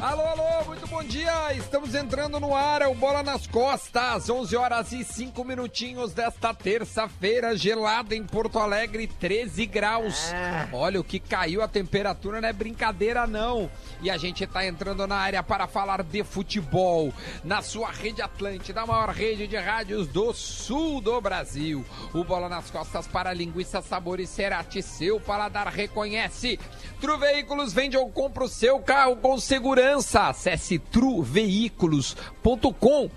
[0.00, 1.52] Alô, alô, muito bom dia.
[1.54, 4.30] Estamos entrando no ar, é o Bola nas Costas.
[4.30, 10.32] 11 horas e 5 minutinhos desta terça-feira, gelada em Porto Alegre, 13 graus.
[10.72, 13.68] Olha, o que caiu a temperatura não é brincadeira, não.
[14.00, 17.12] E a gente está entrando na área para falar de futebol
[17.42, 21.84] na sua rede Atlântida, a maior rede de rádios do sul do Brasil.
[22.14, 24.80] O Bola nas Costas para linguiça, sabor e cerati.
[24.80, 26.56] Seu paladar reconhece.
[27.00, 29.87] Tru Veículos vende ou compra o seu carro com segurança.
[30.28, 33.10] Acesse truveículos.com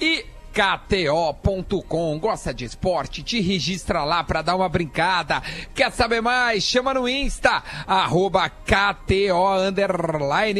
[0.00, 2.18] e KTO.com.
[2.18, 3.22] Gosta de esporte?
[3.22, 5.42] Te registra lá pra dar uma brincada.
[5.74, 6.62] Quer saber mais?
[6.62, 9.70] Chama no Insta, arroba KTO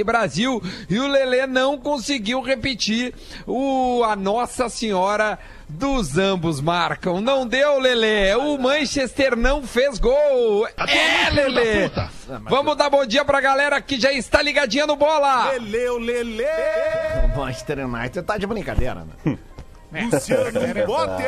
[0.03, 0.62] Brasil.
[0.89, 3.15] E o Lelê não conseguiu repetir
[3.47, 5.39] o a Nossa Senhora
[5.73, 7.21] dos ambos marcam.
[7.21, 8.35] Não deu, Lelê.
[8.37, 10.69] O Manchester não fez gol.
[10.77, 11.91] É, Lelê.
[12.48, 15.51] Vamos dar bom dia pra galera que já está ligadinha no bola.
[15.53, 16.45] Leleu, Lele!
[17.25, 19.39] O Manchester United tá de brincadeira, né?
[20.12, 21.23] Luciano Bote!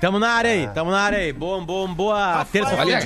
[0.00, 1.32] Tamo na área aí, tamo na área aí.
[1.32, 3.00] Boa, boa, boa terça-feira.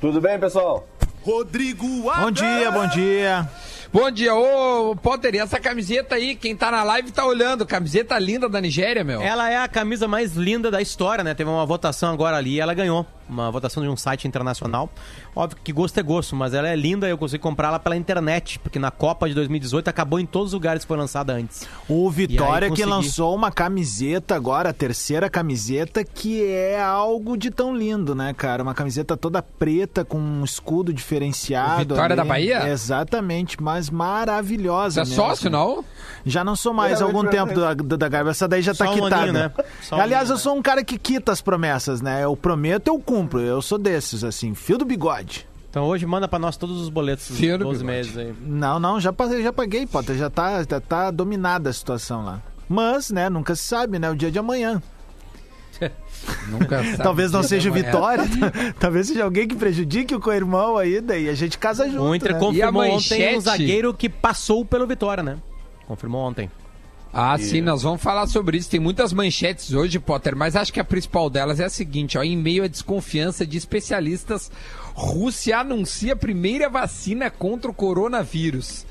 [0.00, 0.88] Tudo bem, pessoal?
[1.24, 1.86] Rodrigo!
[1.86, 3.48] Bom dia, bom dia.
[3.92, 8.16] Bom dia, ô Potter, e essa camiseta aí, quem tá na live tá olhando, camiseta
[8.20, 9.20] linda da Nigéria, meu.
[9.20, 11.34] Ela é a camisa mais linda da história, né?
[11.34, 13.04] Teve uma votação agora ali e ela ganhou.
[13.30, 14.90] Uma votação de um site internacional.
[15.34, 18.58] Óbvio que gosto é gosto, mas ela é linda e eu consegui comprá-la pela internet,
[18.58, 21.66] porque na Copa de 2018 acabou em todos os lugares que foi lançada antes.
[21.88, 22.90] O Vitória aí que consegui.
[22.90, 28.62] lançou uma camiseta agora, a terceira camiseta, que é algo de tão lindo, né, cara?
[28.62, 31.74] Uma camiseta toda preta com um escudo diferenciado.
[31.74, 32.16] O Vitória ali.
[32.16, 32.68] da Bahia?
[32.68, 35.04] Exatamente, mas maravilhosa.
[35.04, 35.24] Você é mesmo.
[35.24, 35.84] sócio, não?
[36.24, 38.30] Já não sou mais há algum tempo da, da, da Garba.
[38.30, 39.16] Essa daí já tá Só um quitada.
[39.16, 39.52] aninho, né?
[39.82, 42.24] Só um Aliás, aninho, eu sou um cara que quita as promessas, né?
[42.24, 43.19] Eu prometo, eu cumpro.
[43.34, 45.46] Eu sou desses, assim, fio do bigode.
[45.68, 47.96] Então hoje manda pra nós todos os boletos dos Fio no 12 bigode.
[47.96, 48.34] meses aí.
[48.44, 50.16] Não, não, já, paguei- já paguei, Potter.
[50.16, 52.42] Já tá, já tá dominada a situação lá.
[52.68, 54.10] Mas, né, nunca se sabe, né?
[54.10, 54.82] O dia de amanhã.
[56.48, 56.96] Nunca sabe.
[56.98, 57.72] Talvez não seja o.
[57.72, 58.24] Vitória,
[58.78, 62.02] talvez seja alguém que prejudique o co-irmão aí, daí a gente casa junto.
[62.02, 62.38] O Inter né?
[62.38, 63.36] confirmou E a ontem manchete?
[63.36, 65.38] um zagueiro que passou pelo Vitória, né?
[65.86, 66.50] Confirmou ontem.
[67.12, 68.70] Ah, sim, nós vamos falar sobre isso.
[68.70, 72.22] Tem muitas manchetes hoje, Potter, mas acho que a principal delas é a seguinte, ó,
[72.22, 74.50] em meio à desconfiança de especialistas,
[74.94, 78.86] Rússia anuncia a primeira vacina contra o coronavírus.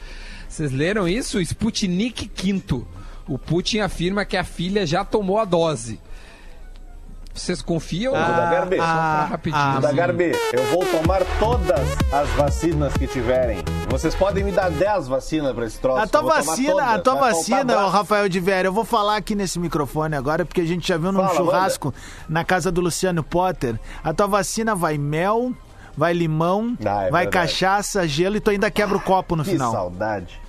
[0.50, 1.40] Vocês leram isso?
[1.40, 2.84] Sputnik V.
[3.28, 6.00] O Putin afirma que a filha já tomou a dose.
[7.34, 8.13] Vocês confiam?
[8.16, 8.75] Ah, da Garbi.
[8.75, 9.62] Pra rapidinho.
[9.63, 11.79] ah, da Garbi, eu vou tomar todas
[12.12, 13.63] as vacinas que tiverem.
[13.90, 16.00] Vocês podem me dar 10 vacinas pra esse troço.
[16.01, 16.88] A tua vacina, todas.
[16.90, 20.62] a tua vacina, ô Rafael de Vera, eu vou falar aqui nesse microfone agora, porque
[20.62, 21.94] a gente já viu num Fala, churrasco
[22.28, 23.79] na casa do Luciano Potter.
[24.03, 25.53] A tua vacina vai mel,
[25.96, 27.29] vai limão, Ah, é vai verdade.
[27.29, 29.72] cachaça, gelo e tu ainda quebra o copo no Que final.
[29.72, 30.41] saudade.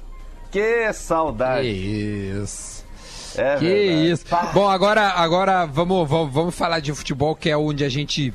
[0.50, 1.68] Que Que saudade.
[1.68, 2.79] isso.
[3.36, 4.10] É Que verdade.
[4.10, 4.24] isso.
[4.52, 8.32] Bom, agora, agora vamos, vamos, vamos falar de futebol, que é onde a gente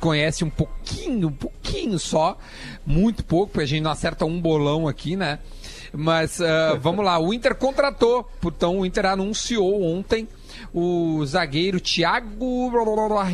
[0.00, 2.38] conhece um pouquinho, um pouquinho só,
[2.86, 5.38] muito pouco, porque a gente não acerta um bolão aqui, né?
[5.92, 10.28] Mas ah, vamos lá, o Inter contratou, então o Inter anunciou ontem
[10.72, 12.70] o zagueiro Thiago.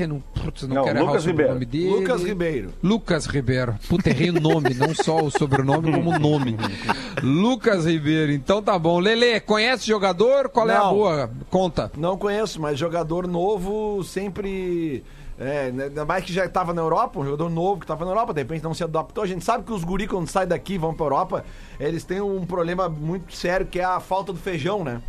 [0.09, 1.89] Não, putz, não, Não, quero errar Lucas o sobrenome dele.
[1.89, 2.71] Lucas Ribeiro.
[2.83, 3.75] Lucas Ribeiro.
[3.89, 6.57] Puta, errei o nome, não só o sobrenome, como o nome.
[7.23, 8.33] Lucas Ribeiro.
[8.33, 8.99] Então tá bom.
[8.99, 10.49] Lele, conhece o jogador?
[10.49, 10.95] Qual é a Não.
[10.95, 11.31] boa?
[11.51, 11.91] Conta.
[11.97, 15.03] Não conheço, mas jogador novo sempre.
[15.39, 18.11] É, né, ainda mais que já estava na Europa, um jogador novo que estava na
[18.13, 19.25] Europa, de repente não se adaptou.
[19.25, 21.45] A gente sabe que os guri, quando saem daqui e vão pra Europa,
[21.81, 25.03] eles têm um problema muito sério que é a falta do feijão, né?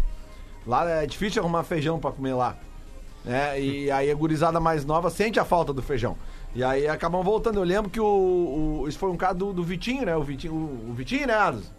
[0.66, 2.56] Lá é difícil arrumar feijão pra comer lá.
[3.24, 3.60] né?
[3.62, 6.16] e aí a gurizada mais nova sente a falta do feijão.
[6.56, 7.58] E aí acabam voltando.
[7.60, 8.82] Eu lembro que o.
[8.82, 10.16] o- isso foi um caso do, do Vitinho, né?
[10.16, 11.72] O Vitinho, o, o Vitinho, né, Adams?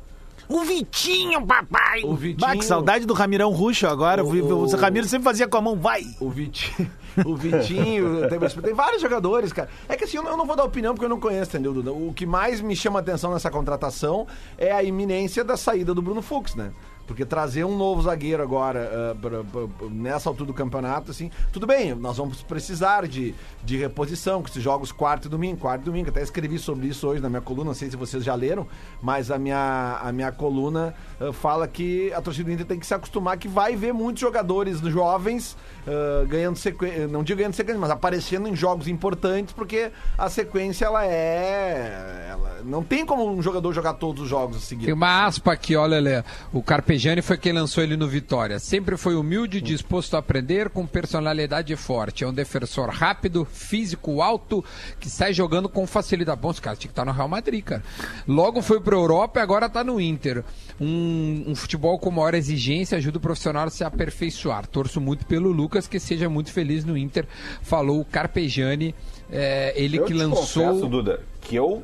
[0.48, 2.02] O Vitinho, papai!
[2.04, 4.22] O Vitinho- Bah, que saudade do Ramirão Ruxo agora.
[4.24, 6.02] O, O- o, Ramiro sempre fazia com a mão, vai!
[6.20, 6.88] O Vitinho,
[7.24, 9.68] o Vitinho tem, tem vários jogadores, cara.
[9.88, 11.92] É que assim, eu não vou dar opinião porque eu não conheço, entendeu, Duda?
[11.92, 14.26] O que mais me chama atenção nessa contratação
[14.58, 16.72] é a iminência da saída do Bruno Fux, né?
[17.06, 21.30] Porque trazer um novo zagueiro agora, ah, pra- pra- pra- nessa altura do campeonato, assim,
[21.52, 25.82] tudo bem, nós vamos precisar de, de reposição, que se jogos quarto e domingo, quarto
[25.82, 26.08] e domingo.
[26.08, 28.66] Até escrevi sobre isso hoje na minha coluna, não sei se vocês já leram,
[29.00, 32.86] mas a minha, a minha coluna ah, fala que a torcida do Inter tem que
[32.86, 35.56] se acostumar que vai ver muitos jogadores jovens
[35.86, 40.84] ah, ganhando sequência, não digo ganhando sequência, mas aparecendo em jogos importantes, porque a sequência
[40.86, 42.28] ela é.
[42.30, 44.94] Ela, não tem como um jogador jogar todos os jogos Tem seguidos.
[44.94, 46.24] uma aspa aqui, olha, Lelê.
[46.52, 48.58] O Carpe Carpegiani foi quem lançou ele no Vitória.
[48.58, 52.24] Sempre foi humilde, disposto a aprender, com personalidade forte.
[52.24, 54.64] É um defensor rápido, físico, alto,
[54.98, 56.40] que sai jogando com facilidade.
[56.40, 57.82] Bom, esse cara tinha que estar no Real Madrid, cara.
[58.26, 60.42] Logo foi pra Europa e agora tá no Inter.
[60.80, 64.66] Um, um futebol com maior exigência ajuda o profissional a se aperfeiçoar.
[64.66, 67.26] Torço muito pelo Lucas, que seja muito feliz no Inter.
[67.60, 68.94] Falou o Carpegiani,
[69.30, 70.64] é, ele eu que lançou.
[70.64, 71.82] confesso, Duda, que eu.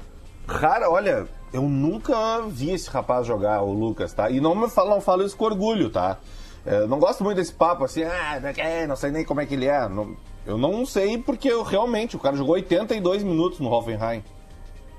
[0.48, 4.30] Rara, olha, eu nunca vi esse rapaz jogar, o Lucas, tá?
[4.30, 6.18] E não me falo, não falo isso com orgulho, tá?
[6.64, 8.40] É, não gosto muito desse papo assim, ah,
[8.86, 9.88] não sei nem como é que ele é.
[10.46, 14.24] Eu não sei porque eu, realmente, o cara jogou 82 minutos no Hoffenheim.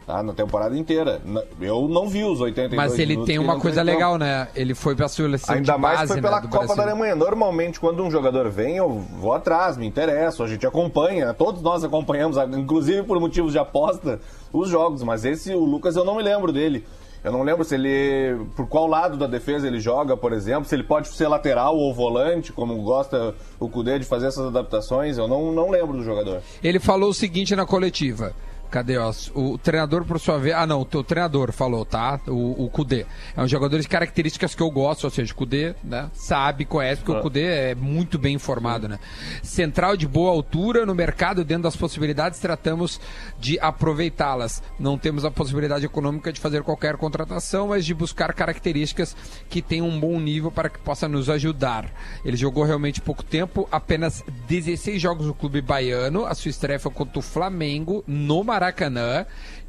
[0.06, 1.22] Tá, na temporada inteira.
[1.62, 4.50] Eu não vi os 82 Mas ele minutos tem que uma coisa legal, né?
[4.54, 6.76] Ele foi pra seleção Ainda de mais base, foi pela né, Copa Brasil.
[6.76, 7.16] da Alemanha.
[7.16, 11.86] Normalmente, quando um jogador vem, eu vou atrás, me interesso, a gente acompanha, todos nós
[11.86, 14.20] acompanhamos, inclusive por motivos de aposta,
[14.52, 15.04] os jogos.
[15.04, 16.86] Mas esse, o Lucas, eu não me lembro dele.
[17.24, 18.46] Eu não lembro se ele.
[18.58, 21.94] por qual lado da defesa ele joga, por exemplo, se ele pode ser lateral ou
[21.94, 25.18] volante, como gosta o Cudê de fazer essas adaptações.
[25.18, 26.42] Eu não, não lembro do jogador.
[26.62, 28.34] Ele falou o seguinte na coletiva.
[28.74, 29.14] Cadê, ó?
[29.36, 30.56] O treinador, por sua vez.
[30.56, 32.20] Ah, não, o teu treinador falou, tá?
[32.28, 33.06] O, o Kudê.
[33.38, 36.10] É um jogador de características que eu gosto, ou seja, o Kudê, né?
[36.12, 38.98] Sabe, conhece, porque o Kudê é muito bem informado, né?
[39.44, 43.00] Central de boa altura no mercado, dentro das possibilidades, tratamos
[43.40, 44.64] de aproveitá-las.
[44.80, 49.16] Não temos a possibilidade econômica de fazer qualquer contratação, mas de buscar características
[49.52, 51.92] que tenham um bom nível para que possa nos ajudar.
[52.26, 56.26] Ele jogou realmente pouco tempo, apenas 16 jogos no clube baiano.
[56.26, 58.63] A sua estreia foi contra o Flamengo, no Maracanã,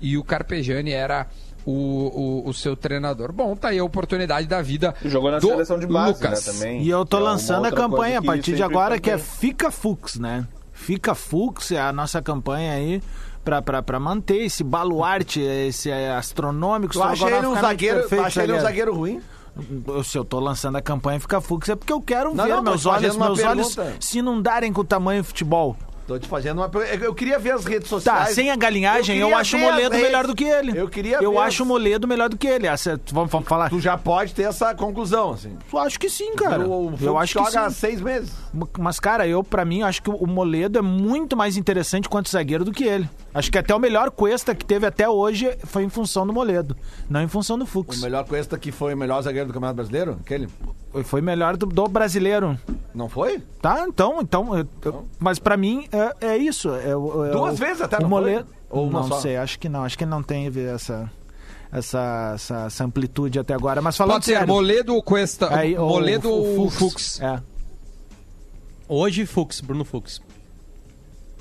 [0.00, 1.26] e o Carpegiani era
[1.67, 3.32] o, o, o seu treinador.
[3.32, 4.94] Bom, tá aí a oportunidade da vida.
[5.05, 6.46] Jogou na do seleção de base, Lucas.
[6.46, 6.82] né, também.
[6.82, 9.70] E eu tô é lançando a outra campanha a partir de agora, que é Fica
[9.70, 10.46] Fux, né?
[10.73, 13.02] Fica Fux é a nossa campanha aí
[13.44, 17.00] pra, pra, pra manter esse baluarte, esse é, astronômico.
[17.00, 19.20] Acha agora ele um zagueiro, perfeito, acha ele um zagueiro ruim?
[19.87, 22.50] Eu- Se eu tô lançando a campanha Fica Fux é porque eu quero Não, ver
[22.50, 25.76] não, meus olhos, meus olhos se inundarem com o tamanho do futebol.
[26.06, 27.03] Tô te fazendo uma pergunta.
[27.05, 28.35] Eu queria ver as redes Tá, sociais.
[28.35, 30.79] sem a galinhagem, eu, queria acho o Moledo melhor do que ele.
[30.79, 32.67] Eu queria Eu ver acho o as- Moledo melhor do que ele.
[32.67, 33.71] Essa, vamos, vamos falar?
[33.71, 35.56] Tu já pode ter essa conclusão, assim.
[35.73, 36.61] Eu acho que sim, cara.
[36.69, 37.77] o, o eu acho que joga há sim.
[37.81, 38.31] seis meses.
[38.79, 42.65] Mas, cara, eu, pra mim, acho que o Moledo é muito mais interessante quanto zagueiro
[42.67, 43.09] do que ele.
[43.33, 46.77] Acho que até o melhor Cuesta que teve até hoje foi em função do Moledo,
[47.09, 48.01] não em função do O Fux.
[48.03, 50.19] melhor Cuesta que foi o melhor zagueiro do Campeonato Brasileiro?
[50.21, 50.49] Aquele?
[51.02, 52.58] Foi- melhor do, do brasileiro.
[52.94, 53.43] Não foi?
[53.61, 54.56] Tá, então, então.
[54.56, 55.88] eu- eu- mas pra mim
[56.20, 56.69] é, é isso.
[56.75, 58.46] É, o- é Duas o- vezes até, o não Moledo.
[58.46, 58.79] foi?
[58.79, 59.20] Ou uma não só?
[59.20, 59.82] sei, acho que não.
[59.85, 61.11] Acho que não tem essa,
[61.73, 63.81] essa, essa, essa amplitude até agora.
[63.82, 64.46] Mas falando Pode ser sério.
[64.49, 65.52] Moledo ou Cuesta?
[65.55, 67.20] aí, o- Moledo o ou Fux?
[67.20, 67.41] É.
[68.88, 70.20] Hoje, Fux, Bruno Fux.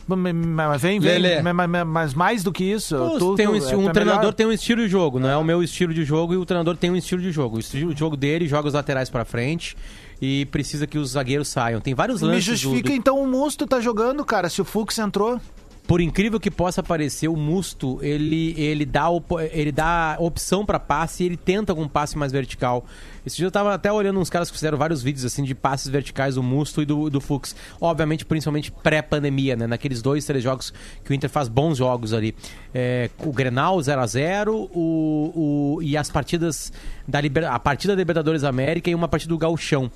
[0.08, 1.20] Mas vem, vem.
[1.20, 1.42] Lelê.
[1.86, 2.96] Mas, mais do que isso.
[2.98, 4.34] Pô, tu- tem um, tu- é, um é treinador melhor.
[4.34, 6.76] tem um estilo de jogo, não é o meu estilo de jogo e o treinador
[6.78, 7.58] tem um estilo de jogo.
[7.58, 9.76] O estilo de jogo dele joga os laterais pra frente
[10.22, 11.80] e precisa que os zagueiros saiam.
[11.82, 14.66] Tem vários Me lances do- justifica do, então o Musto tá jogando, cara, se o
[14.66, 15.40] Fux entrou.
[15.86, 19.08] Por incrível que possa parecer, o Musto, ele, ele, dá,
[19.52, 22.86] ele dá opção pra passe e ele tenta algum passe mais vertical.
[23.26, 25.90] Esse dia eu tava até olhando uns caras que fizeram vários vídeos assim de passes
[25.90, 27.54] verticais do Musto e do, do Fux.
[27.82, 29.68] Obviamente, principalmente pré-pandemia, né?
[29.68, 32.34] Naqueles dois, três jogos que o Inter faz bons jogos ali.
[32.74, 36.72] É, o Grenal 0x0 o, o, e as partidas
[37.06, 39.92] da Liber- a partida da Libertadores América e uma partida do Gauchão.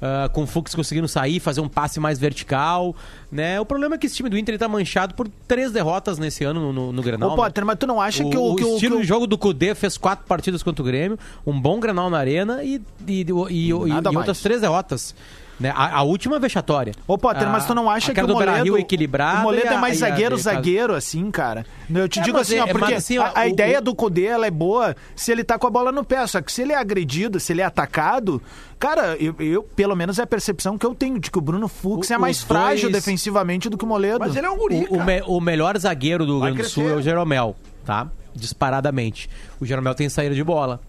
[0.00, 2.94] Ah, com o Fux conseguindo sair, fazer um passe mais vertical,
[3.32, 3.60] né?
[3.60, 6.44] O problema é que esse time do Inter ele tá manchado por três derrotas nesse
[6.44, 7.30] ano no, no, no Grenal.
[7.30, 7.36] Ô, né?
[7.42, 8.52] Potter, mas tu não acha o, que o.
[8.52, 11.18] o que o- estilo que o- jogo do Cudê fez quatro partidas contra o Grêmio,
[11.44, 13.72] um bom Grenal na arena e, e, e, e- e
[14.16, 15.14] outras três derrotas.
[15.60, 15.72] Né?
[15.74, 16.92] A, a última vexatória.
[17.06, 18.78] Ô, Potter, A- mas tu não acha que o Moledo...
[18.78, 21.66] equilibrada O Moledo é mais a- zagueiro, a- zagueiro, assim, cara.
[21.92, 23.78] Eu te É, digo assim, é- ó, porque mas assim, ó, a, a o- ideia
[23.80, 26.24] o- do Cudê, ela é boa se ele tá com a bola no pé.
[26.28, 28.40] Só que se ele é agredido, se ele é atacado...
[28.78, 31.66] Cara, eu, eu- pelo menos é a percepção que eu tenho de que o Bruno
[31.66, 34.20] Fux O- é mais frágil dois- defensivamente do que o Moledo.
[34.20, 36.88] Mas ele é um guri, O, me- o melhor zagueiro do Rio Grande do Sul
[36.88, 38.06] é o Jeromel, tá?
[38.32, 39.28] Disparadamente.
[39.60, 40.80] O Jeromel tem saída de bola.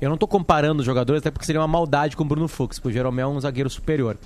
[0.00, 2.78] Eu não tô comparando os jogadores, até porque seria uma maldade com o Bruno Fux,
[2.78, 4.16] porque o Jeromel é um zagueiro superior.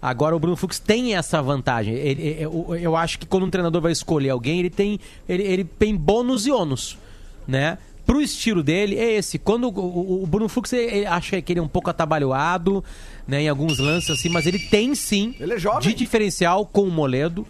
[0.00, 1.94] Agora o Bruno Fux tem essa vantagem.
[1.94, 5.42] Ele- ele- eu, eu acho que quando um treinador vai escolher alguém, ele tem, ele,
[5.42, 6.96] ele tem bônus e ônus,
[7.46, 7.78] né?
[8.04, 9.36] Pro estilo dele, é esse.
[9.36, 12.84] Quando o, o- o Bruno Fux ele, acha que ele é um pouco atabalhoado,
[13.26, 17.44] né, em alguns lances assim, mas ele tem sim é de diferencial com o Moledo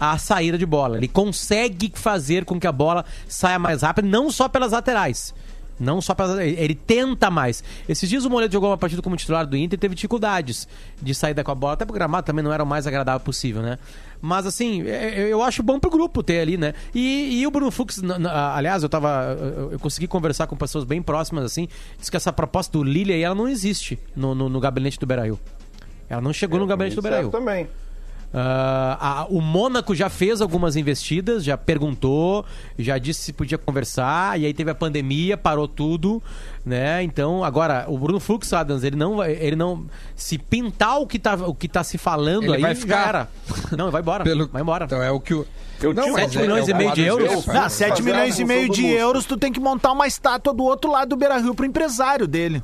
[0.00, 0.96] a saída de bola.
[0.96, 5.34] Ele consegue fazer com que a bola saia mais rápido, não só pelas laterais.
[5.78, 6.44] Não só pra.
[6.44, 7.62] Ele tenta mais.
[7.88, 10.66] Esses dias o Moledo jogou uma partida como titular do Inter e teve dificuldades
[11.00, 11.74] de sair com a bola.
[11.74, 13.78] Até porque o gramado também não era o mais agradável possível, né?
[14.20, 16.74] Mas assim, é- é- eu acho bom pro grupo ter ali, né?
[16.94, 18.02] E, e o Bruno Fux,
[18.54, 19.36] aliás, eu tava.
[19.38, 21.68] Eu eu consegui conversar com pessoas bem próximas, assim.
[21.98, 25.06] Diz que essa proposta do Lille aí, ela não existe no, no, no gabinete do
[25.06, 25.38] Beirail.
[26.08, 27.02] Ela não chegou no gabinete do.
[27.02, 27.68] Certo também.
[28.32, 32.44] Ah, a- o Mônaco já fez algumas investidas, já perguntou,
[32.78, 36.22] já disse se podia conversar, e aí teve a pandemia, parou tudo,
[36.64, 37.02] né?
[37.02, 39.32] Então, agora, o Bruno Fux, Adams, ele não vai.
[39.32, 39.86] Ele não.
[40.14, 43.08] Se pintar o que tá, o que tá se falando Ele aí, vai já ficar.
[43.08, 43.28] era.
[43.76, 44.24] Não, vai embora.
[44.24, 44.46] Pelo...
[44.48, 44.84] Vai embora.
[44.84, 45.46] Então é o que o.
[45.80, 47.48] Eu tinha mas sete milhões é e meio de euros?
[47.48, 47.72] Ah, faz.
[47.72, 50.90] 7 fazer milhões e meio de euros, tu tem que montar uma estátua do outro
[50.90, 52.62] lado do Beira Rio pro empresário dele.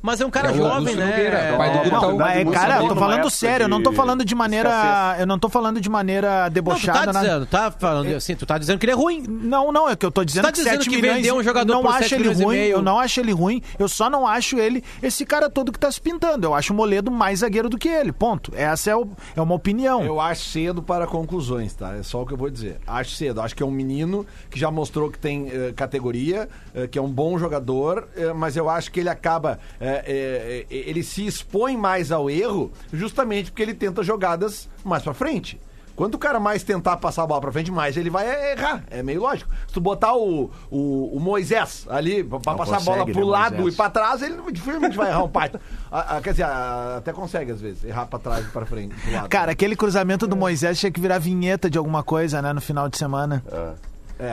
[0.00, 1.06] Mas é um cara É jovem, né?
[1.06, 1.90] Nogueira, pai do É- Guto.
[2.08, 4.68] Não, verdade, cara, eu tô falando época sério, eu não tô falando de maneira.
[4.68, 5.20] escassez.
[5.20, 7.12] Eu não tô falando de maneira Não, tu tá debochada.
[7.12, 7.20] nada.
[7.20, 9.24] dizendo, tá falando assim, tu tá dizendo que ele é ruim.
[9.28, 11.16] Não, não, é que eu tô dizendo tá que dizendo 7 que milhões.
[11.16, 12.72] vender um jogador não por acho 7 ele e ruim, meio.
[12.76, 15.90] eu não acho ele ruim, eu só não acho ele esse cara todo que tá
[15.90, 16.46] se pintando.
[16.46, 18.52] Eu acho o Moledo mais zagueiro do que ele, ponto.
[18.54, 20.04] Essa é, o- é uma opinião.
[20.04, 21.94] Eu acho cedo para conclusões, tá?
[21.96, 22.76] É só o que eu vou dizer.
[22.86, 23.40] Acho cedo.
[23.40, 27.02] Acho que é um menino que já mostrou que tem eh, categoria, eh, que é
[27.02, 29.58] um bom jogador, eh, mas eu acho que ele acaba.
[29.88, 35.02] Eh, eh, eh, ele se expõe mais ao erro justamente porque ele tenta jogadas mais
[35.02, 35.60] pra frente.
[35.98, 38.84] Quanto o cara mais tentar passar a bola pra frente, mais ele vai errar.
[38.88, 39.50] É meio lógico.
[39.66, 43.32] Se tu botar o, o, o Moisés ali pra, passar a bola consegue, pro né,
[43.32, 43.74] lado Moisés?
[43.74, 45.58] e pra trás, ele dificilmente vai errar um pato.
[45.90, 48.94] Ah, quer dizer, ah, até consegue às vezes, errar pra trás e pra frente.
[48.94, 49.28] Pro lado.
[49.30, 52.90] Cara, aquele cruzamento do Moisés tinha que virar vinheta de alguma coisa, né, no final
[52.90, 53.42] de semana.
[53.50, 53.72] É,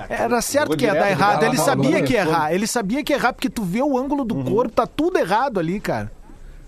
[0.09, 1.43] Era certo que ia dar errado.
[1.43, 2.53] Ele sabia que ia errar.
[2.53, 5.59] Ele sabia que ia errar porque tu vê o ângulo do corpo, tá tudo errado
[5.59, 6.11] ali, cara.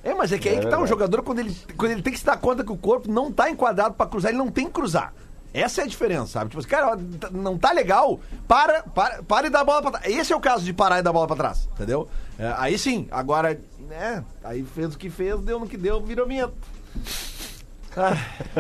[0.04, 2.14] É, mas é que aí É que tá um jogador quando ele, quando ele tem
[2.14, 4.66] que se dar conta que o corpo não tá enquadrado pra cruzar, ele não tem
[4.68, 5.14] que cruzar.
[5.54, 6.50] Essa é a diferença, sabe?
[6.52, 9.82] Tipo, assim, cara, ó, t- não tá legal, para, para, para e dá a bola
[9.82, 10.06] pra trás.
[10.16, 12.08] Esse é o caso de parar e dar a bola pra trás, entendeu?
[12.38, 13.60] É, aí sim, agora,
[13.90, 16.50] né, aí fez o que fez, deu no que deu, virou minha.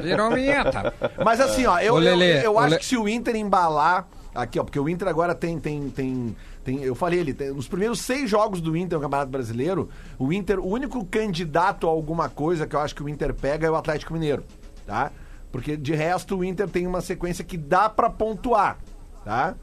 [0.01, 0.93] Virou vinheta.
[1.23, 3.35] Mas assim, ó, eu, Ô, eu, Lelê, eu ô, acho Le- que se o Inter
[3.35, 4.07] embalar.
[4.37, 5.59] Aqui, ó, porque o Inter agora tem.
[5.59, 9.31] tem, tem, tem eu falei ele, tem, nos primeiros seis jogos do Inter no Campeonato
[9.31, 9.89] Brasileiro,
[10.19, 13.65] o Inter, o único candidato a alguma coisa que eu acho que o Inter pega
[13.65, 14.43] é o Atlético Mineiro,
[14.85, 15.11] tá?
[15.51, 18.77] Porque de resto o Inter tem uma sequência que dá pra pontuar,
[19.25, 19.55] tá?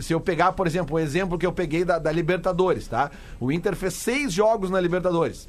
[0.00, 3.12] Se eu pegar, por exemplo, o exemplo que eu peguei da, da Libertadores, tá?
[3.38, 5.48] O Inter fez seis jogos na Libertadores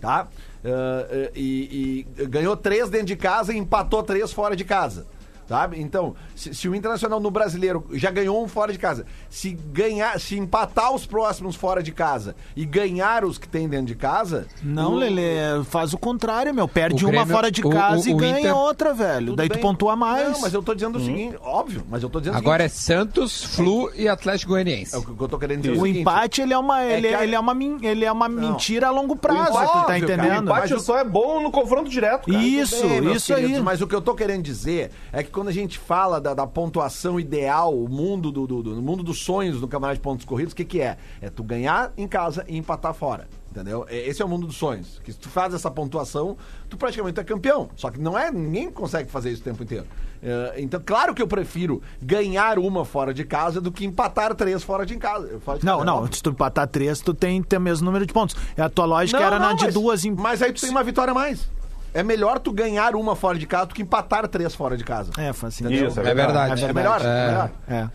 [0.00, 0.28] tá?
[0.64, 5.06] Eh, e, e ganhou três dentro de casa e empatou três fora de casa.
[5.48, 5.80] Sabe?
[5.80, 10.18] Então, se, se o Internacional no brasileiro já ganhou um fora de casa, se ganhar,
[10.18, 14.46] se empatar os próximos fora de casa e ganhar os que tem dentro de casa.
[14.62, 15.22] Não, o- Lele,
[15.70, 16.66] faz o contrário, meu.
[16.66, 19.26] Perde O uma Grêmio- fora de o- casa o- e o ganha Inter- outra, velho.
[19.28, 19.62] tudo Daí tu bem.
[19.62, 20.32] pontua mais.
[20.32, 22.70] Não, mas eu tô dizendo o seguinte, óbvio, mas eu tô dizendo Agora é o
[22.70, 22.84] seguinte.
[22.86, 24.94] Santos, Flu e Atlético Goianiense.
[24.94, 25.76] É o que eu tô querendo dizer.
[25.76, 28.28] O seguinte, empate, ele é uma, ele, que a- ele é uma, ele é uma
[28.28, 30.42] mentira a longo prazo, empate- tu tá óbvio, cara, O entendendo?
[30.44, 32.42] empate Mas só é bom no confronto direto, cara.
[32.42, 33.42] Isso, Bem, isso aí.
[33.42, 36.32] queridos, Mas o que eu tô querendo dizer é que quando a gente fala da,
[36.32, 40.24] da pontuação ideal, o mundo do, do, do- mundo dos sonhos do campeonato de pontos
[40.24, 40.96] corridos, o que, que é?
[41.20, 43.28] É tu ganhar em casa e empatar fora.
[43.50, 43.84] Entendeu?
[43.86, 44.98] É- Esse é o mundo dos sonhos.
[45.04, 46.38] Que se tu faz essa pontuação,
[46.70, 47.68] tu praticamente é campeão.
[47.76, 48.30] Só que não é.
[48.30, 49.84] Ninguém consegue fazer isso o tempo inteiro.
[50.22, 54.62] É, então, claro que eu prefiro ganhar uma fora de casa do que empatar três
[54.62, 55.38] fora de casa.
[55.40, 57.84] Falo isso, Não, é não, se tu empatar três, tu tem que ter o mesmo
[57.84, 58.34] número de pontos.
[58.56, 60.12] É A tua lógica era na de mas, duas em...
[60.12, 61.46] Mas aí tu tem uma vitória a mais.
[61.96, 65.10] É melhor tu ganhar uma fora de casa do que empatar três fora de casa.
[65.16, 65.72] É, faz assim.
[65.72, 66.62] Isso, É verdade.
[66.64, 67.26] É melhor, é É.
[67.28, 67.50] melhor.
[67.68, 67.88] É.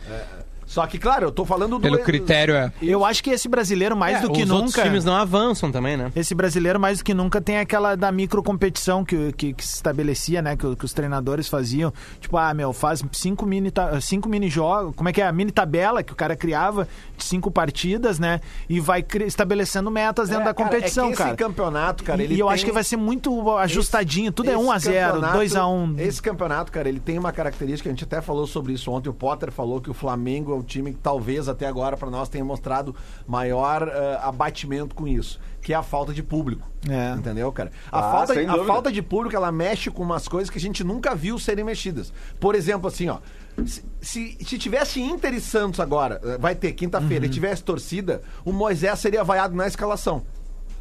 [0.71, 1.81] Só que, claro, eu tô falando do.
[1.81, 2.71] Pelo critério é.
[2.81, 4.83] Eu acho que esse brasileiro, mais É, do que os outros nunca...
[4.83, 6.13] times não avançam também, né?
[6.15, 9.75] Esse brasileiro, mais do que nunca, tem aquela da micro competição que, que, que se
[9.75, 10.55] estabelecia, né?
[10.55, 11.91] Que, que os treinadores faziam.
[12.21, 14.95] Tipo, ah, meu, faz cinco mini, cinco mini jogos.
[14.95, 15.27] Como é que é?
[15.27, 16.87] A mini tabela que o cara criava
[17.17, 18.39] de cinco partidas, né?
[18.69, 21.35] E vai estabelecendo metas dentro da competição, é que esse cara.
[21.35, 24.31] campeonato, cara, e ele e eu tem- acho que vai ser muito ajustadinho.
[24.31, 25.99] Tudo é Esse 1x0, campeonato- 2x1.
[25.99, 29.09] Esse campeonato, cara, ele tem uma característica, a gente até falou sobre isso ontem.
[29.09, 32.29] O Potter falou que o Flamengo é o time que talvez até agora para nós
[32.29, 32.95] tenha mostrado
[33.27, 36.67] maior eh, abatimento com isso, que é a falta de público.
[36.89, 37.11] É.
[37.17, 37.71] Entendeu, cara?
[37.91, 38.65] A, Ah, falta, a dúvida.
[38.65, 42.11] falta de público, ela mexe com umas coisas que a gente nunca viu serem mexidas.
[42.39, 43.17] Por exemplo, assim, ó.
[43.65, 47.29] Se, se, se tivesse Inter e Santos agora, eh, vai ter quinta-feira, Uhum.
[47.31, 50.23] e tivesse torcida, o Moisés seria vaiado na escalação.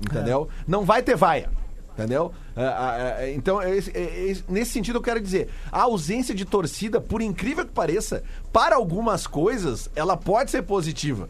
[0.01, 0.49] Entendeu?
[0.67, 1.51] Não vai ter vaia.
[1.93, 2.33] Entendeu?
[2.61, 6.35] Ah, ah, ah, então, é esse- é esse- nesse sentido, eu quero dizer: a ausência
[6.35, 11.29] de torcida, por incrível que pareça, para algumas coisas, ela pode ser positiva.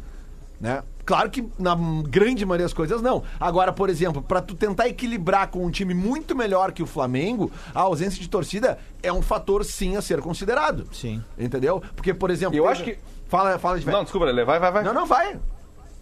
[0.60, 0.82] Né?
[1.06, 1.74] Claro que na
[2.06, 3.22] grande maioria das coisas não.
[3.40, 7.50] Agora, por exemplo, pra tu tentar equilibrar com um time muito melhor que o Flamengo,
[7.74, 10.86] a ausência de torcida é um fator sim a ser considerado.
[10.92, 11.24] Sim.
[11.38, 11.82] Entendeu?
[11.96, 12.56] Porque, por exemplo.
[12.56, 14.82] Eu acho que- Fala, fala de Não, desculpa, Lele, vai, vai, vai.
[14.82, 15.38] não, não, vai.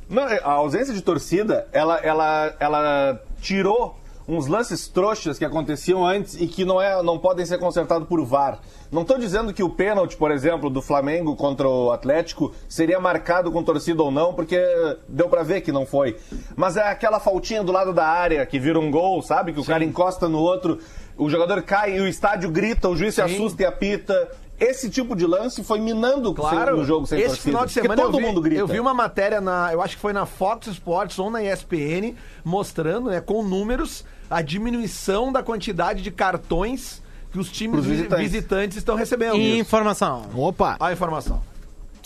[0.09, 3.98] Não, é, a ausência de torcida, ela, ela, ela tirou
[4.29, 8.23] uns lances trouxas que aconteciam antes e que não, é, não podem ser consertados por
[8.27, 8.61] VAR.
[8.93, 13.51] Não estou dizendo que o pênalti, por exemplo, do Flamengo contra o Atlético seria marcado
[13.51, 14.63] com torcida ou não, porque
[15.09, 16.19] deu para ver que não foi.
[16.55, 19.55] Mas é aquela faltinha do lado da área que vira um gol, sabe?
[19.55, 20.79] Que o cara encosta no outro,
[21.17, 24.31] o jogador cai e o estádio grita, o juiz se assusta e apita.
[24.61, 27.45] Esse tipo de lance foi minando Claro, o jogo sem esse torcida.
[27.51, 28.61] final de semana todo eu vi, mundo grita.
[28.61, 32.15] eu vi uma matéria na, eu acho que foi na Fox Sports ou na ESPN,
[32.45, 38.23] mostrando, né, com números a diminuição da quantidade de cartões que os times visitantes.
[38.33, 38.77] visitantes.
[38.79, 39.37] estão recebendo.
[39.37, 40.23] Informação.
[40.35, 40.77] Opa!
[40.81, 41.41] A informação.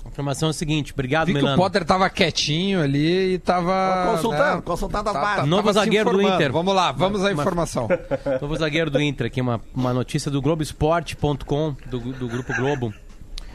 [0.05, 1.63] A informação é o seguinte, obrigado, Vi que o Milano.
[1.63, 4.11] Potter tava quietinho ali e tava.
[4.13, 5.37] Consultando, né, consultando as tá- bases.
[5.37, 6.21] tá- Novo zagueiro do.
[6.23, 6.53] Inter.
[6.53, 7.89] Vamos lá, vamos à informação.
[8.41, 12.93] Novo zagueiro do Inter, aqui uma, uma notícia do Globoesporte.com, do, do Grupo Globo,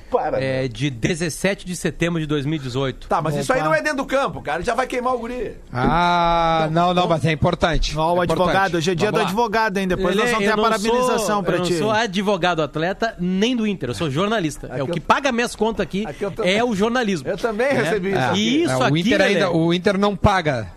[0.10, 0.66] Para, né?
[0.66, 3.08] é, de 17 de setembro de 2018.
[3.08, 3.68] Tá, mas isso aí Opa.
[3.68, 4.62] não é dentro do campo, cara.
[4.64, 5.54] Já vai queimar o guri.
[5.72, 7.98] Ah, não, não, mas é importante.
[7.98, 8.76] Ó, o É advogado, importante.
[8.78, 9.28] hoje é dia Vamos do lá.
[9.30, 9.88] advogado, hein?
[9.88, 11.74] Depois nós Ele- vamos ter eu a parabenização sou, pra eu ti.
[11.74, 14.68] não sou advogado atleta nem do Inter, eu sou jornalista.
[14.68, 17.28] é o Aqui que eu- paga minhas contas aqui, Aqui eu também- é o jornalismo.
[17.28, 18.18] Eu também recebi isso.
[18.20, 18.40] É, aqui.
[18.40, 20.77] E isso é, o aqui, Inter ainda, o Inter não paga.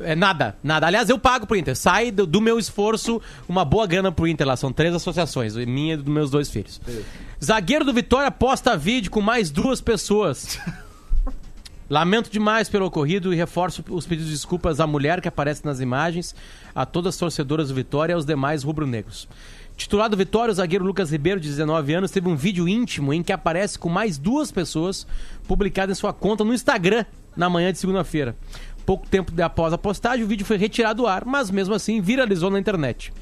[0.00, 0.86] É nada, nada.
[0.86, 1.76] Aliás, eu pago pro Inter.
[1.76, 4.56] Sai do, do meu esforço uma boa grana pro Inter lá.
[4.56, 6.80] São três associações, minha e dos meus dois filhos.
[7.42, 10.58] Zagueiro do Vitória posta vídeo com mais duas pessoas.
[11.90, 15.78] Lamento demais pelo ocorrido e reforço os pedidos de desculpas à mulher que aparece nas
[15.78, 16.34] imagens,
[16.74, 19.28] a todas as torcedoras do Vitória e aos demais rubro-negros.
[19.76, 23.22] Titular do Vitória, o zagueiro Lucas Ribeiro, de 19 anos, teve um vídeo íntimo em
[23.22, 25.06] que aparece com mais duas pessoas,
[25.46, 27.04] publicado em sua conta no Instagram
[27.36, 28.36] na manhã de segunda-feira.
[28.84, 32.50] Pouco tempo após a postagem, o vídeo foi retirado do ar, mas mesmo assim viralizou
[32.50, 33.12] na internet.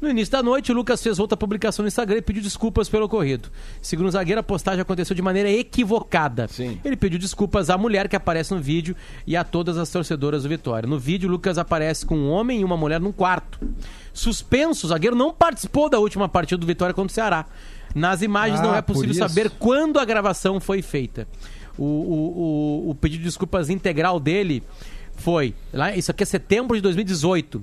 [0.00, 3.04] No início da noite, o Lucas fez outra publicação no Instagram e pediu desculpas pelo
[3.04, 3.50] ocorrido.
[3.82, 6.48] Segundo o zagueiro, a postagem aconteceu de maneira equivocada.
[6.48, 6.80] Sim.
[6.82, 8.96] Ele pediu desculpas à mulher que aparece no vídeo
[9.26, 10.88] e a todas as torcedoras do Vitória.
[10.88, 13.60] No vídeo, o Lucas aparece com um homem e uma mulher num quarto.
[14.14, 17.44] Suspenso, o zagueiro não participou da última partida do Vitória contra o Ceará.
[17.94, 21.28] Nas imagens Ah, não é possível saber quando a gravação foi feita.
[21.76, 24.62] O, o, o, o pedido de desculpas integral dele
[25.20, 25.54] foi.
[25.72, 27.62] Lá, isso aqui é setembro de 2018.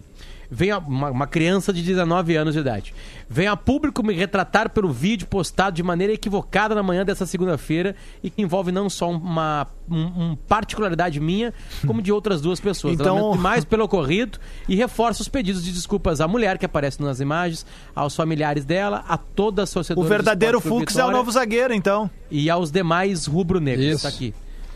[0.50, 2.94] Vem a- uma, uma criança de 19 anos de idade.
[3.30, 7.94] Vem a público me retratar pelo vídeo postado de maneira equivocada na manhã dessa segunda-feira
[8.24, 11.54] e que envolve não só uma um, um particularidade minha,
[11.86, 12.93] como de outras duas pessoas.
[12.93, 14.39] Então- Lamento demais pelo ocorrido
[14.70, 19.04] e reforça os pedidos de desculpas à mulher que aparece nas imagens, aos familiares dela,
[19.06, 22.10] a todas as O torcedoras do verdadeiro Fux é o novo zagueiro, então.
[22.32, 23.86] e aos demais rubro-negros.
[23.86, 24.04] Isso.
[24.04, 24.34] Tá aqui.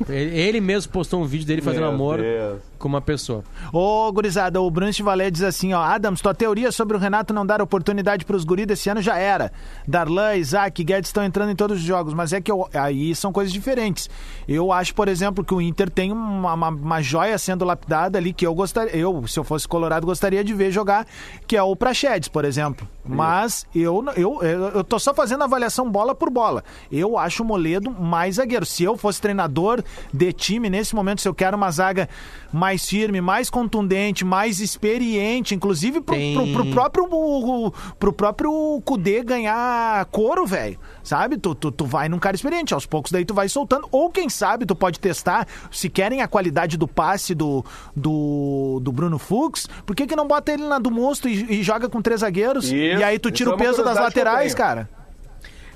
[0.09, 2.59] Ele, ele mesmo postou um vídeo dele fazendo Meu amor Deus.
[2.81, 3.43] Com uma pessoa.
[3.71, 7.45] Ô, gurizada, o Brunch Valé diz assim, ó, Adams, tua teoria sobre o Renato não
[7.45, 9.51] dar oportunidade pros guris desse ano já era.
[9.87, 13.31] Darlan, Isaac, Guedes estão entrando em todos os jogos, mas é que eu- aí são
[13.31, 14.09] coisas diferentes.
[14.47, 18.33] Eu acho, por exemplo, que o Inter tem uma, uma, uma joia sendo lapidada ali
[18.33, 21.05] que eu gostaria, eu, se eu fosse colorado, gostaria de ver jogar,
[21.45, 22.87] que é o Prachedes, por exemplo.
[23.03, 26.63] Mas eu, eu, eu, eu tô só fazendo avaliação bola por bola.
[26.91, 28.63] Eu acho o Moledo mais zagueiro.
[28.65, 32.07] Se eu fosse treinador de time, nesse momento, se eu quero uma zaga
[32.53, 38.13] mais firme, mais contundente, mais experiente, inclusive pro, Tem- pro, pro próprio o- o- pro
[38.13, 40.77] próprio Kudê ganhar couro, velho.
[41.03, 41.37] Sabe?
[41.37, 43.87] Tu, tu, tu vai num cara experiente, aos poucos daí tu vai soltando.
[43.91, 48.91] Ou quem sabe tu pode testar, se querem a qualidade do passe do, do, do
[48.91, 52.01] Bruno Fux, por que, que não bota ele na do monstro e, e joga com
[52.01, 52.65] três zagueiros?
[52.65, 54.57] Isso, e aí tu isso tira é o uma peso das que eu laterais, tenho.
[54.57, 54.89] cara.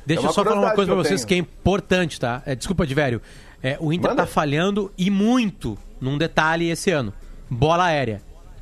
[0.06, 2.44] Deixa É eu só falar uma coisa pra vocês que é importante, tá?
[2.46, 3.20] É, desculpa, Divério.
[3.64, 4.22] É, o Inter Manda.
[4.24, 7.14] tá falhando e muito num detalhe esse ano.
[7.50, 8.22] Bola aérea.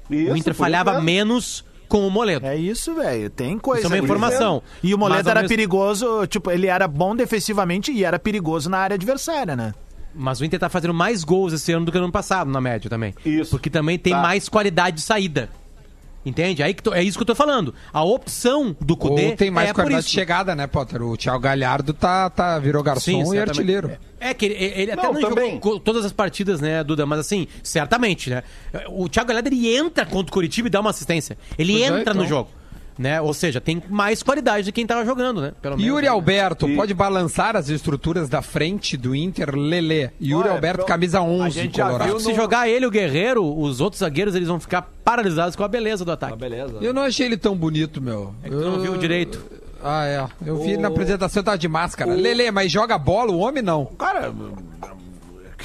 [0.10, 2.46] Isso, o Inter falhava menos com o Moledo.
[2.46, 3.30] É isso, velho.
[3.30, 3.84] Tem coisa.
[3.86, 4.62] Isso é uma informação.
[4.82, 8.80] E o Moledo era mesmo- perigoso, tipo, ele era bom defensivamente e era perigoso na
[8.80, 9.74] área adversária, né?
[10.16, 12.62] Mas o Inter tá fazendo mais gols esse ano do que no ano passado, na
[12.62, 13.14] média também.
[13.26, 13.52] Isso.
[13.52, 14.22] Porque também tem Tá.
[14.22, 15.50] mais qualidade de saída.
[16.26, 16.64] Entende?
[16.64, 17.74] Aí que tô- é isso que eu tô falando.
[17.92, 20.10] A opção do Cudê Ou tem mais é por qualidade isso.
[20.10, 21.02] de chegada, né, Potter?
[21.02, 23.92] O Thiago Galhardo tá, tá, virou garçom Sim, e artilheiro.
[24.20, 27.06] É que ele, ele até Não, não, jogou co- todas as partidas, né, Duda?
[27.06, 28.42] Mas assim, certamente, né?
[28.90, 31.38] O Thiago Galhardo, ele entra contra o Curitiba e dá uma assistência.
[31.58, 32.30] Ele Pois é, entra no então.
[32.30, 32.50] jogo.
[32.98, 33.20] Né?
[33.20, 35.52] Ou seja, tem mais qualidade de quem tava jogando, né?
[35.62, 36.12] Pelo menos, Yuri né?
[36.12, 40.12] Alberto, E- pode balançar as estruturas da frente do Inter, Lelê.
[40.22, 42.08] Yuri Olha, Alberto, pro- camisa a 11, gente já Colorado.
[42.08, 45.68] viu Se jogar ele o Guerreiro, os outros zagueiros eles vão ficar paralisados com a
[45.68, 46.38] beleza do ataque.
[46.38, 46.78] beleza.
[46.82, 48.34] Eu não achei ele tão bonito, meu.
[48.44, 49.44] É que tu não viu direito.
[49.84, 50.26] Ah, é.
[50.46, 52.14] Eu vi O- na apresentação, tava de máscara.
[52.14, 53.86] Lelê, mas joga bola, o homem não.
[53.86, 54.32] Cara,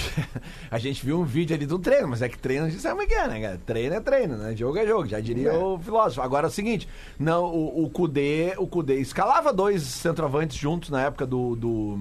[0.70, 2.94] a gente viu um vídeo ali do treino, mas é que treino a gente sabe
[2.94, 3.60] como é que é, né, cara?
[3.64, 4.56] Treino é treino, né?
[4.56, 6.20] Jogo é jogo, já diria o filósofo.
[6.20, 11.02] Agora é o seguinte, não, o, o Kudê, o Kudê escalava dois centroavantes juntos na
[11.02, 11.56] época do.
[11.56, 11.98] do.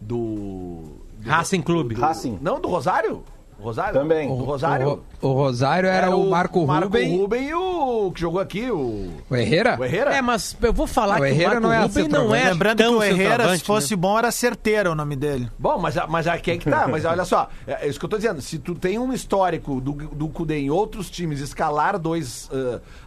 [0.00, 0.82] do,
[1.18, 1.94] do Racing Clube.
[1.94, 2.38] Racing.
[2.40, 3.22] Não, do Rosário?
[3.62, 3.98] Rosário?
[3.98, 4.28] Também.
[4.28, 5.02] O Rosário.
[5.20, 7.18] O, o Rosário era, o Marco, Ruben.
[7.18, 9.10] Ruben e o que jogou aqui, o.
[9.30, 9.76] O Herrera?
[9.78, 10.14] O Herrera?
[10.14, 12.50] É, mas eu vou falar O que Herrera o não é Marco Ruben não é
[12.50, 13.96] Lembrando que o Herrera, se fosse né?
[13.96, 15.50] bom, era certeira o nome dele.
[15.58, 16.86] Bom, mas, mas aqui é que tá.
[16.88, 18.40] Mas olha só, é, é isso que eu tô dizendo.
[18.40, 22.50] Se tu tem um histórico do, do Cudê em outros times escalar dois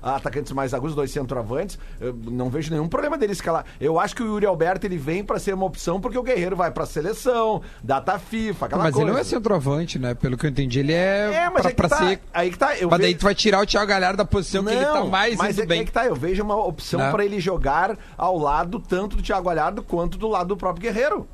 [0.02, 3.66] ah, atacantes mais agudos, dois centroavantes, eu não vejo nenhum problema dele escalar.
[3.80, 6.56] Eu acho que o Yuri Alberto ele vem pra ser uma opção porque o Guerreiro
[6.56, 9.08] vai pra seleção, data FIFA, aquela Mas coisa.
[9.08, 10.14] ele não é centroavante, né?
[10.14, 12.20] Pelo que eu entendi, ele é, É, mas pra, é que pra tá, ser.
[12.34, 12.76] aí que tá.
[12.78, 15.04] Eu Mas daí vejo- tu vai tirar o Thiago Galhardo da posição que ele tá
[15.06, 15.82] mais mas é, bem.
[15.82, 17.12] é que tá, eu vejo uma opção Né?
[17.12, 21.28] pra ele jogar ao lado tanto do Thiago Galhardo quanto do lado do próprio Guerreiro.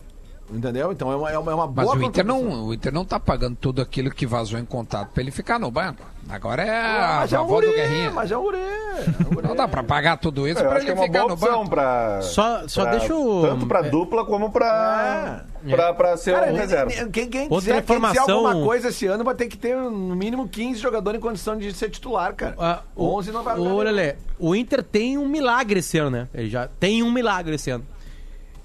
[0.51, 0.91] Entendeu?
[0.91, 3.05] Então é uma, é uma, é uma Mas boa o Inter, não, o Inter não
[3.05, 6.03] tá pagando tudo aquilo que vazou em contato pra ele ficar no banco.
[6.29, 8.11] Agora é Ah, a, mas é um voz do Guerrinha.
[8.11, 8.57] mas é um guri.
[8.57, 9.47] é um guri.
[9.47, 11.69] Não dá pra pagar tudo isso Eu pra ele é uma ficar boa no banco.
[11.69, 12.21] pra.
[12.21, 13.89] Só- só pra- deixa eu- Tanto pra é.
[13.89, 15.45] dupla como pra.
[15.69, 16.91] Pra, pra ser Cara, um reserva.
[17.11, 20.15] Quem, quem Outra quiser, quem informação- alguma coisa esse ano vai ter que ter no
[20.15, 22.55] mínimo 15 jogadores em condição de ser titular, cara.
[22.57, 26.27] Ah, o, 11 não vai o, Lelê, o Inter tem um milagre esse ano, né?
[26.33, 27.85] Ele já tem um milagre esse ano.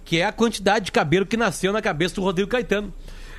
[0.07, 2.95] Que é a quantidade de cabelo que nasceu na cabeça do Rodrigo Caetano.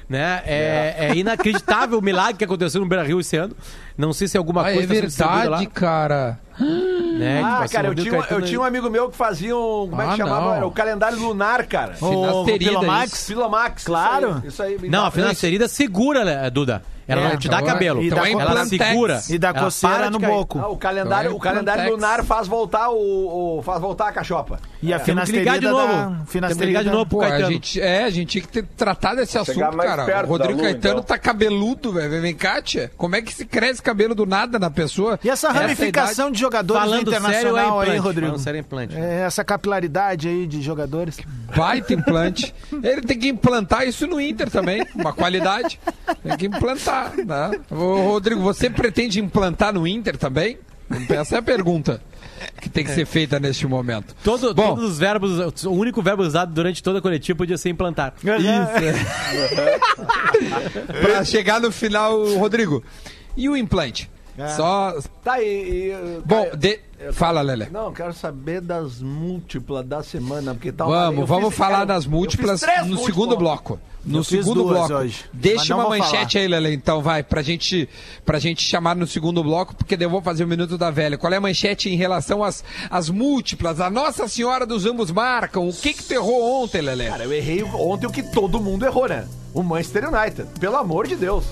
[0.09, 0.41] Né?
[0.45, 3.53] É, é inacreditável o milagre que aconteceu no Beira Rio esse ano.
[3.97, 5.71] Não sei se é alguma Ah, coisa é tá sendo distribuída verdade, lá.
[5.71, 6.39] cara.
[7.19, 7.41] Né?
[7.43, 9.87] Ah, Tipo assim, cara, eu tinha, um- eu tinha um amigo meu que fazia um.
[9.89, 10.45] Como é que Ah, chamava?
[10.45, 10.55] não.
[10.55, 11.93] Era o calendário lunar, cara.
[11.99, 13.13] O Finasterida, Pilomax.
[13.13, 13.25] isso.
[13.27, 13.83] Filamax.
[13.83, 14.29] Claro.
[14.29, 14.47] Isso aí.
[14.47, 16.81] Isso aí me Não, dá- a finasterida segura, né, Duda.
[17.09, 18.03] Ela É, não te dá então é- cabelo.
[18.03, 18.85] e dá ela Implantex.
[18.85, 19.21] segura.
[19.29, 20.59] E Ela coceira no boco.
[20.59, 24.11] Ah, o calendário, Então é o calendário lunar faz voltar o, o- faz voltar a
[24.11, 24.59] cachopa.
[24.81, 25.87] E a Temos que ligar de novo.
[25.87, 26.25] da...
[26.25, 29.21] Finasterida ligar de novo pro Pô, a gente, é, a gente tinha que ter tratado
[29.21, 30.25] esse assunto, chegar cara.
[30.25, 31.03] O Rodrigo lua, Caetano então.
[31.03, 32.21] tá cabeludo, velho.
[32.21, 32.91] Vem cá, tia.
[32.97, 35.19] Como é que se cresce cabelo do nada na pessoa?
[35.23, 37.97] E essa ramificação de jogadores Falando sério, é internacional aí.
[37.97, 38.27] Rodrigo?
[38.27, 38.95] Falando sério, é implante.
[38.95, 41.17] É, essa capilaridade aí de jogadores.
[41.55, 42.53] Baita implante.
[42.71, 45.79] Ele tem que implantar isso no Inter também, uma qualidade.
[46.23, 47.59] Tem que implantar, né?
[47.71, 50.59] Ô, Rodrigo, você pretende implantar no Inter também?
[51.09, 52.01] Essa é a pergunta
[52.61, 54.15] que tem que ser feita neste momento.
[54.23, 54.75] Todo- Bom.
[54.75, 58.13] todos os verbos, o único verbo usado durante toda a coletiva podia ser implantar.
[61.01, 62.83] Pra chegar no final, Rodrigo.
[63.35, 64.09] E o implante?
[64.55, 64.95] Só.
[65.23, 65.91] Tá aí.
[65.91, 66.79] e, Bom, cara, de...
[67.11, 67.69] fala, Lelé.
[67.71, 71.85] Não, quero saber das múltiplas da semana, porque tá Vamos, eu vamos fiz- falar cara,
[71.85, 72.11] das eu
[72.59, 73.79] três no múltiplas segundo bloco.
[74.07, 74.93] No Eu segundo bloco.
[74.93, 77.89] hoje, Deixa uma manchete aí, Lelê, então vai, pra gente,
[78.25, 81.17] pra gente chamar no segundo bloco, porque eu vou fazer o Minuto da Velha.
[81.17, 83.81] Qual é a manchete em relação às, às múltiplas?
[83.81, 85.67] A Nossa Senhora dos Ambos marcam.
[85.67, 87.09] O que que tu errou ontem, Lelé?
[87.09, 89.27] Cara, eu errei ontem o que todo mundo errou, né?
[89.53, 90.47] O Manchester United.
[90.59, 91.43] Pelo amor de Deus.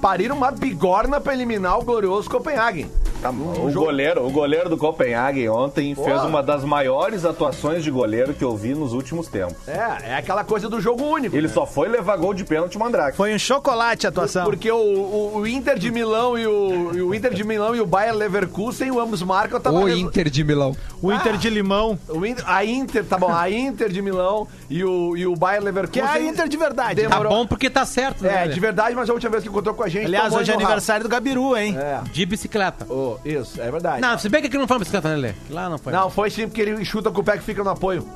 [0.00, 2.90] Pariram uma bigorna pra eliminar o glorioso Copenhagen.
[3.20, 6.04] Tá, o, jogo- goleiro, o goleiro do Copenhagen ontem Pô.
[6.04, 9.56] fez uma das maiores atuações de goleiro que eu vi nos últimos tempos.
[9.68, 11.36] É, é aquela coisa do jogo único.
[11.36, 11.52] Ele né?
[11.52, 13.18] só foi levar gol de pênalti Mandrake.
[13.18, 14.44] Foi um chocolate a atuação.
[14.44, 17.80] Porque o, o- o Inter de Milão e o, e o Inter de Milão e
[17.82, 19.60] o Bayer Leverkusen, o ambos marcam.
[19.60, 20.74] tava O Inter de Milão.
[21.02, 21.98] O Inter de Limão.
[22.08, 25.62] O Inter- a Inter, tá bom, a Inter de Milão e o, e o Bayer
[25.62, 26.02] Leverkusen.
[26.02, 27.02] Que é a Inter de verdade.
[27.02, 27.30] Tá Demorou.
[27.34, 28.46] bom porque tá certo, né?
[28.46, 30.06] É, de verdade, mas a última vez que encontrou com a gente.
[30.06, 31.76] Aliás, hoje é aniversário do Gabiru, hein?
[31.76, 32.00] É.
[32.10, 32.84] De bicicleta.
[32.90, 34.00] Ô, isso, é verdade.
[34.00, 35.34] Não, se bem que aqui não foi uma bicicleta, né, Lelê?
[35.50, 35.92] Lá não foi.
[35.92, 38.06] Não, foi sim, porque ele chuta com o pé que fica no apoio.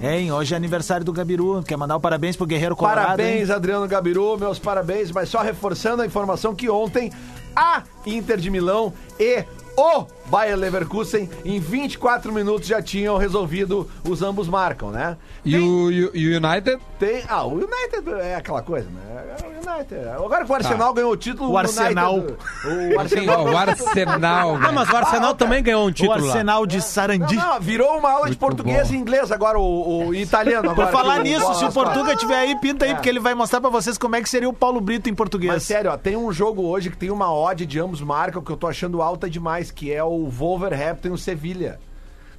[0.00, 1.62] Hein, hoje é aniversário do Gabiru.
[1.62, 3.54] Quer mandar um parabéns pro Guerreiro Colorado, parabéns, hein?
[3.54, 7.12] Adriano Gabiru, meus parabéns, mas só reforçando a informação que ontem
[7.54, 9.44] a Inter de Milão e
[9.76, 15.16] o Bayer Leverkusen em 24 minutos já tinham resolvido os ambos marcam, né?
[15.44, 16.78] E o, e o- e o United?
[16.98, 19.36] Tem, ah, o United é aquela coisa, né?
[19.72, 20.08] O United.
[20.08, 22.14] Agora que o Arsenal ganhou o título, O Arsenal.
[22.14, 22.38] United-
[22.94, 23.44] o Arsenal.
[23.44, 24.56] o Arsenal.
[24.62, 26.32] Ah, mas o Arsenal também ganhou um O título lá.
[26.32, 27.36] Arsenal de Sarandi.
[27.36, 28.94] Não, não, virou uma aula de português bom.
[28.94, 30.62] e inglês agora, o, o italiano.
[30.74, 31.72] Por Agora, falar que nisso, Bola se o.
[31.72, 32.94] Portuga tiver aí, pinta aí, É.
[32.94, 35.52] porque ele vai mostrar pra vocês como é que seria o Paulo Brito em português.
[35.52, 38.50] Mas sério, ó, tem um jogo hoje que tem uma odd de ambos marcam que
[38.50, 41.78] eu tô achando alta demais, que é o Wolverhampton e o Sevilha.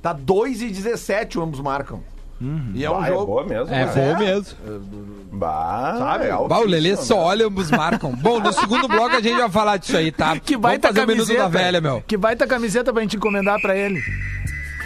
[0.02, 2.02] Tá 2 e 17 o ambos marcam.
[2.74, 3.22] E é um Bah, jogo.
[3.22, 3.74] é boa mesmo.
[3.74, 3.92] É né?
[3.96, 4.58] bom mesmo.
[5.32, 6.26] Bah, Sabe?
[6.26, 8.12] é Bah, o Lelê só olha, ambos marcam.
[8.12, 10.38] Bom, no segundo bloco a gente vai falar disso aí, tá?
[10.40, 11.44] Que baita Vamos fazer camiseta.
[11.44, 12.04] da Velha, meu.
[12.06, 14.02] Que baita camiseta pra gente encomendar pra ele.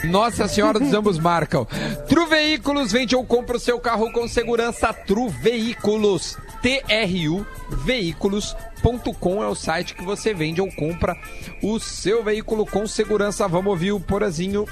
[0.06, 1.66] Nossa Senhora dos Ambos marcam.
[2.08, 4.94] Tru Veículos vende ou compra o seu carro com segurança.
[4.94, 6.38] Tru Veículos.
[6.62, 11.16] T-R-U Veículos.com é o site que você vende ou compra
[11.64, 13.48] o seu veículo com segurança.
[13.48, 14.66] Vamos ouvir o Porazinho.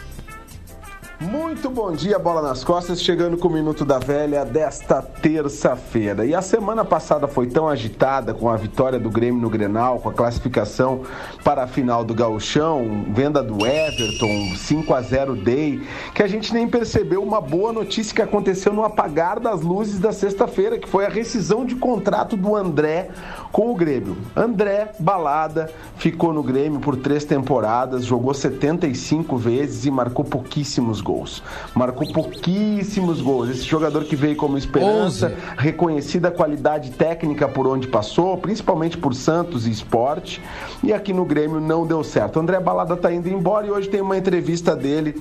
[1.21, 6.25] Muito bom dia, Bola nas Costas, chegando com o Minuto da Velha desta terça-feira.
[6.25, 10.09] E a semana passada foi tão agitada com a vitória do Grêmio no Grenal, com
[10.09, 11.03] a classificação
[11.41, 15.81] para a final do Gauchão, venda do Everton, 5 a 0 Day,
[16.13, 20.11] que a gente nem percebeu uma boa notícia que aconteceu no apagar das luzes da
[20.11, 23.09] sexta-feira, que foi a rescisão de contrato do André
[23.53, 24.17] com o Grêmio.
[24.35, 25.71] André Balada
[26.05, 31.41] ficou no Grêmio por três temporadas, jogou 75 vezes e marcou pouquíssimos gols.
[31.73, 33.49] Marcou pouquíssimos gols.
[33.49, 39.15] Esse jogador que veio como esperança, reconhecida a qualidade técnica por onde passou, principalmente por
[39.15, 40.39] Santos e Esporte,
[40.83, 42.39] e aqui no Grêmio não deu certo.
[42.39, 45.19] André Balada tá indo embora e hoje tem uma entrevista dele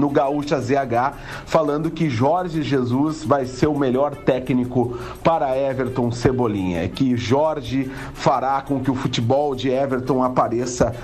[0.00, 1.12] no Gaúcha ZH,
[1.44, 8.62] falando que Jorge Jesus vai ser o melhor técnico para Everton Cebolinha, que Jorge fará
[8.62, 10.94] com que o futebol de Everton apareça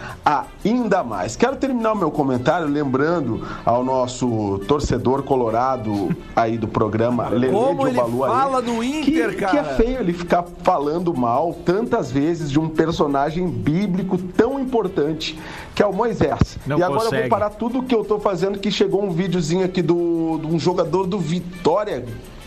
[0.65, 1.37] ainda mais.
[1.37, 7.85] Quero terminar o meu comentário lembrando ao nosso torcedor colorado aí do programa, Lele Como
[7.85, 9.51] de ele Obalu aí, fala no Inter, que, cara.
[9.51, 15.39] Que é feio ele ficar falando mal tantas vezes de um personagem bíblico tão importante
[15.75, 16.59] que é o Moisés.
[16.67, 17.29] Não e agora eu consegue.
[17.29, 20.59] vou parar tudo que eu tô fazendo que chegou um videozinho aqui do, de um
[20.59, 22.05] jogador do Vitória.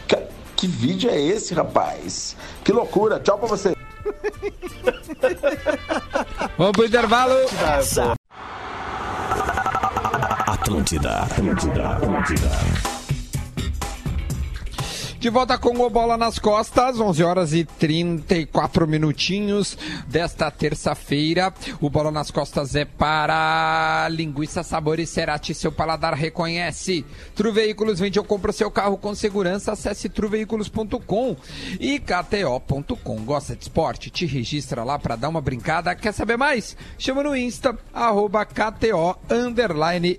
[0.08, 0.17] Que,
[0.56, 2.36] que vídeo é esse, rapaz?
[2.63, 3.19] Que loucura.
[3.19, 3.75] Tchau pra você.
[6.58, 7.36] Vamos pro intervalo.
[10.47, 12.99] Atlântida, Atlântida, Atlântida.
[15.19, 19.77] De volta com o Bola nas Costas, 11 horas e 34 minutinhos
[20.08, 21.53] desta terça-feira.
[21.82, 27.05] O Bola nas Costas é para Linguiça Sabor e Cerati, seu paladar reconhece.
[27.36, 31.36] Tru Veículos vende ou compra seu carro com segurança, acesse truveículos.com
[31.82, 33.15] e kto.com.
[33.25, 34.10] Gosta de esporte?
[34.10, 35.93] Te registra lá para dar uma brincada.
[35.95, 36.77] Quer saber mais?
[36.97, 39.19] Chama no Insta, arroba KTO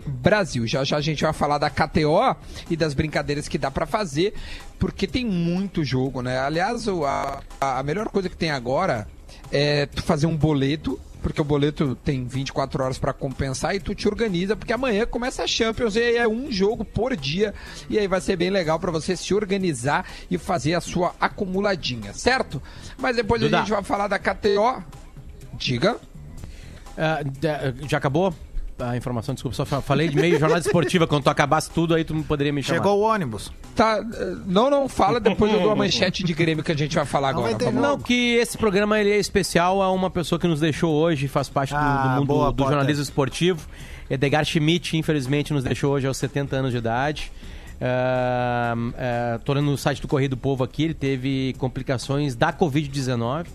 [0.06, 0.66] Brasil.
[0.66, 2.36] Já já a gente vai falar da KTO
[2.68, 4.34] e das brincadeiras que dá para fazer
[5.06, 6.38] tem muito jogo, né?
[6.38, 9.06] Aliás, o- a, a melhor coisa que tem agora
[9.52, 13.94] é tu fazer um boleto, porque o boleto tem 24 horas para compensar e tu
[13.94, 17.52] te organiza, porque amanhã começa a Champions e aí é um jogo por dia
[17.90, 22.14] e aí vai ser bem legal para você se organizar e fazer a sua acumuladinha,
[22.14, 22.62] certo?
[22.98, 23.58] Mas depois Duda.
[23.58, 24.82] a gente vai falar da KTO.
[25.54, 25.96] Diga.
[27.40, 28.34] Da- já acabou
[28.82, 29.34] a informação?
[29.34, 31.06] Desculpa, só fa- falei de meio jornada esportiva.
[31.06, 32.78] Quando tu acabasse tudo, aí tu poderia me chamar.
[32.78, 33.52] Chegou o ônibus.
[33.76, 34.00] Tá,
[34.46, 37.30] não, não fala, depois eu dou a manchete de Grêmio que a gente vai falar
[37.30, 37.54] agora.
[37.54, 40.94] ter Vamos Não, que esse programa ele é especial a uma pessoa que nos deixou
[40.94, 43.66] hoje, faz parte do, Ah, do mundo boa, do jornalismo esportivo.
[44.08, 47.30] Edgar Schmidt, infelizmente, nos deixou hoje aos 70 anos de idade.
[47.80, 52.52] Ah, ah, tô olhando no site do Correio do Povo aqui, ele teve complicações da
[52.52, 53.46] Covid-19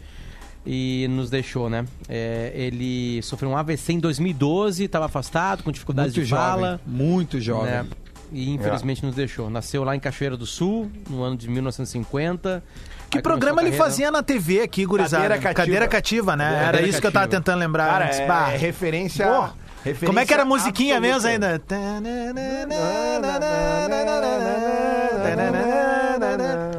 [0.65, 1.86] e nos deixou, né?
[2.10, 6.82] É, ele sofreu um AVC em 2012, estava afastado, com dificuldades Muito de jovem, fala.
[6.86, 7.71] muito jovem.
[7.71, 7.86] né?
[8.32, 9.49] E infelizmente nos deixou.
[9.49, 12.63] Nasceu lá em Cachoeira do Sul, no ano de 1950.
[13.10, 15.21] Que Aí programa ele fazia na TV aqui, gurizada?
[15.23, 15.54] Cadeira cativa.
[15.65, 16.49] Cadeira cativa, né?
[16.49, 17.41] Cadeira Era isso que eu tava cativa.
[17.43, 17.88] tentando lembrar.
[17.88, 18.19] Cara, antes.
[18.19, 18.25] é,
[18.56, 19.41] é referência, Pô,
[19.84, 21.45] referência Como é que era a musiquinha mesmo absoluta.
[21.45, 21.60] ainda?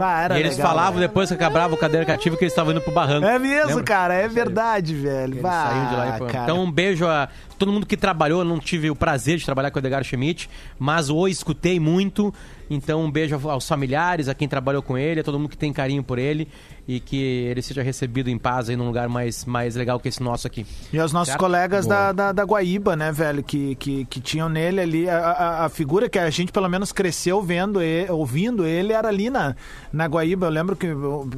[0.00, 1.06] Ah, era E eles legal, falavam né?
[1.06, 3.26] depois que acabava o cadeira cativa que eles estavam indo pro barranco.
[3.26, 3.84] É mesmo, Lembra?
[3.84, 5.40] cara, é verdade, velho.
[5.40, 6.42] Bah, de lá e.
[6.42, 8.40] Então, um beijo a todo mundo que trabalhou.
[8.40, 12.32] Eu não tive o prazer de trabalhar com o Edgar Schmidt, mas o escutei muito.
[12.68, 15.72] Então, um beijo aos familiares, a quem trabalhou com ele, a todo mundo que tem
[15.72, 16.48] carinho por ele
[16.88, 20.22] e que ele seja recebido em paz aí num lugar mais, mais legal que esse
[20.22, 20.64] nosso aqui.
[20.92, 21.40] E os nossos Certo?
[21.40, 25.64] colegas da, da, da Guaíba, né, velho, que, que, que tinham nele ali, a, a,
[25.64, 29.56] a figura que a gente pelo menos cresceu vendo, e, ouvindo ele, era ali na,
[29.92, 30.46] na Guaíba.
[30.46, 31.28] Eu lembro que, eu,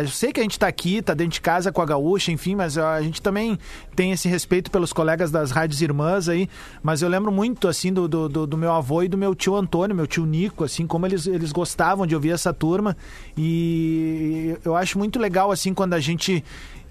[0.00, 2.56] eu sei que a gente tá aqui, tá dentro de casa com a gaúcha, enfim,
[2.56, 3.56] mas a gente também
[3.94, 6.48] tem esse respeito pelos colegas das rádios irmãs aí,
[6.82, 9.94] mas eu lembro muito, assim, do, do, do- meu avô e do meu tio Antônio,
[9.96, 12.96] meu tio Nico, assim, como eles, eles gostavam de ouvir essa turma.
[13.36, 16.44] E eu acho muito legal, assim, quando a gente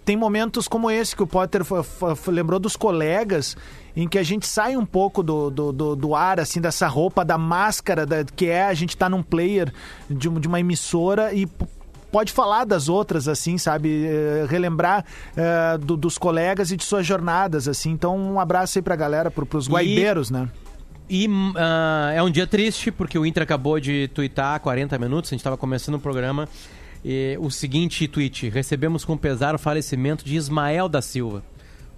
[0.04, 1.62] tem momentos como esse que o Potter
[2.28, 3.58] lembrou dos colegas,
[3.96, 7.26] em que a gente sai um pouco do, do, do, do ar, assim, dessa roupa,
[7.26, 9.74] da máscara, da, que é a gente tá num player
[10.10, 11.46] de, de uma emissora e
[12.12, 14.06] pode falar das outras, assim, sabe?
[14.06, 17.91] Eh, relembrar eh, do- dos colegas e de suas jornadas, assim.
[17.91, 20.50] Então, um abraço aí pra galera, pro, pros E- guaibeiros, né?
[21.10, 25.30] E ah, é um dia triste, porque o Inter acabou de tuitar há 40 minutos,
[25.30, 26.48] a gente estava começando o programa.
[27.06, 31.43] E o seguinte tweet: recebemos com pesar o falecimento de Ismael da Silva,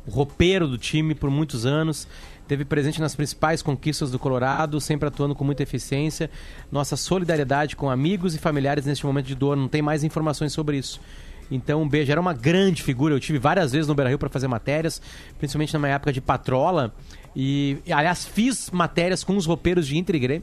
[0.06, 2.08] o roupeiro do time por muitos anos.
[2.50, 6.32] Teve presente nas principais conquistas do Colorado, sempre atuando com muita eficiência.
[6.72, 9.56] Nossa solidariedade com amigos e familiares neste momento de dor.
[9.56, 11.00] Não tem mais informações sobre isso.
[11.52, 12.12] Então, um beijo.
[12.12, 13.14] Era uma grande figura.
[13.14, 15.00] Eu tive várias vezes no Beira Rio para fazer matérias,
[15.38, 16.92] principalmente na minha época de patrola.
[17.36, 20.42] E, aliás, fiz matérias com os roupeiros de Inter.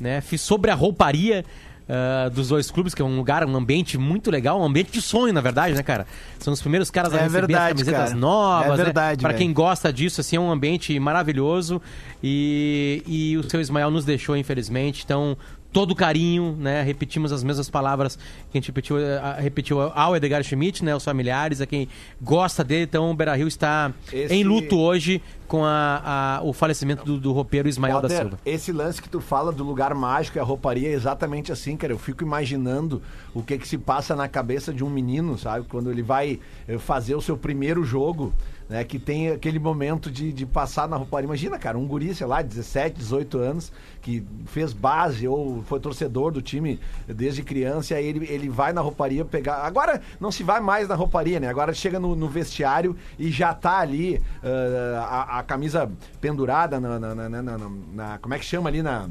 [0.00, 0.20] Né?
[0.20, 1.44] Fiz sobre a rouparia
[1.88, 5.00] ah, dos dois clubes, que é um lugar, um ambiente muito legal, um ambiente de
[5.00, 6.06] sonho, na verdade, né, cara?
[6.38, 8.14] São os primeiros caras a É receber verdade, as camisetas cara.
[8.20, 9.28] novas, É verdade, né?
[9.28, 9.38] Velho.
[9.38, 11.80] quem gosta disso, assim, é um ambiente maravilhoso.
[12.22, 15.02] E, e o seu Ismael nos deixou, infelizmente.
[15.04, 15.36] Então,
[15.72, 16.82] todo carinho, né?
[16.82, 18.22] Repetimos as mesmas palavras que
[18.54, 20.96] a gente repetiu, eh, repetiu ao Edgar Schmidt, né?
[20.96, 21.88] Os familiares, a quem
[22.20, 22.84] gosta dele.
[22.84, 27.18] Então, o Beira Rio está Esse- em luto hoje com a, a- o falecimento do,
[27.18, 28.38] do roupeiro Ismael da Silva.
[28.46, 31.92] Esse lance que tu fala do lugar mágico e a rouparia é exatamente assim, cara.
[31.92, 33.02] Eu fico imaginando
[33.34, 35.66] o que que se passa na cabeça de um menino, sabe?
[35.68, 38.32] Quando ele vai eh, fazer o seu primeiro jogo,
[38.68, 38.84] né?
[38.84, 41.26] Que tem aquele momento de, de passar na rouparia.
[41.26, 46.30] Imagina, cara, um guri, sei lá, 17, 18 anos, que fez base ou foi torcedor
[46.32, 49.56] do time desde criança, e aí ele, ele vai na rouparia pegar.
[49.64, 51.48] Agora não se vai mais na rouparia, né?
[51.48, 56.98] Agora chega no, no vestiário e já tá ali ah, a, a camisa pendurada na-
[56.98, 57.42] na- na-
[57.94, 59.08] na- Como é que chama ali na.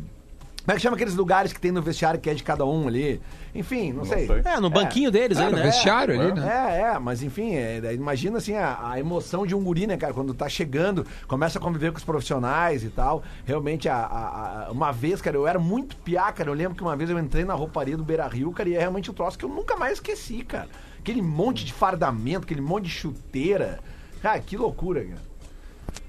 [0.68, 2.90] Como é que chama aqueles lugares que tem no vestiário que é de cada um
[2.90, 3.22] ali?
[3.56, 4.28] Enfim, não, sei.
[4.28, 4.42] sei.
[4.44, 5.64] É, no banquinho deles É, aí, no né?
[5.64, 6.46] vestiário ali, né?
[6.46, 9.96] É, é, mas enfim, é, daí imagina assim a, a emoção de um guri, né,
[9.96, 13.24] cara, quando tá chegando, começa a conviver com os profissionais e tal.
[13.46, 16.50] Realmente, a, a- a- uma vez, cara, eu era muito piá, cara.
[16.50, 18.80] Eu lembro que uma vez eu entrei na rouparia do Beira Rio, cara, e é
[18.80, 20.68] realmente um troço que eu nunca mais esqueci, cara.
[21.00, 23.80] Aquele monte de fardamento, aquele monte de chuteira.
[24.22, 25.22] Cara, que loucura, cara.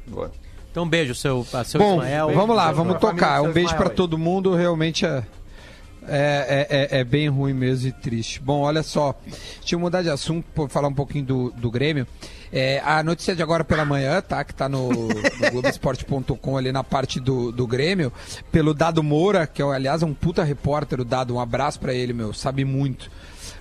[0.08, 0.32] Boa.
[0.70, 2.30] Então, um beijo, seu, seu Bom, Ismael.
[2.32, 3.42] vamos lá, vamos tocar.
[3.42, 3.90] Um beijo aí.
[3.90, 4.54] todo mundo.
[4.54, 5.24] Realmente é,
[6.08, 8.40] é, é, é bem ruim mesmo e triste.
[8.40, 9.14] Bom, olha só.
[9.60, 12.06] Deixa eu mudar de assunto, por falar um pouquinho do, do Grêmio.
[12.50, 14.42] É, a notícia de agora pela manhã, tá?
[14.42, 18.10] Que tá no, no Globoesporte.com ali na parte do, do Grêmio,
[18.50, 21.34] pelo Dado Moura, que é, aliás, é um puta repórter, o Dado.
[21.34, 22.32] Um abraço pra ele, meu.
[22.32, 23.10] Sabe muito.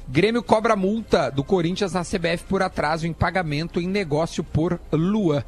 [0.08, 5.46] Grêmio cobra multa do Corinthians na CBF por atraso em pagamento em negócio por Lua.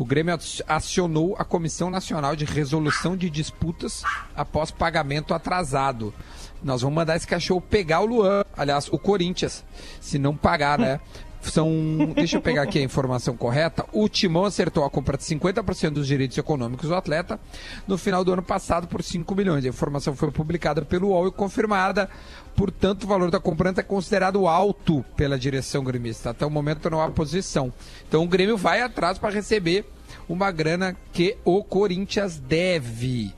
[0.00, 4.02] O Grêmio ac- acionou a Comissão Nacional de Resolução de Disputas
[4.34, 6.14] após pagamento atrasado.
[6.62, 9.62] Nós vamos mandar esse cachorro pegar o Luan, aliás, o Corinthians,
[10.00, 11.00] se não pagar, né?
[11.42, 11.68] São.
[12.14, 13.84] Deixa eu pegar aqui a informação correta.
[13.92, 17.40] O Timão acertou a compra de 50% dos direitos econômicos do atleta
[17.86, 19.64] no final do ano passado por 5 milhões.
[19.64, 22.08] A informação foi publicada pelo UOL e confirmada.
[22.54, 26.30] Portanto, o valor da comprança é considerado alto pela direção gremista.
[26.30, 27.72] Até o momento não há posição.
[28.06, 29.86] Então o Grêmio vai atrás para receber
[30.28, 33.34] uma grana que o Corinthians deve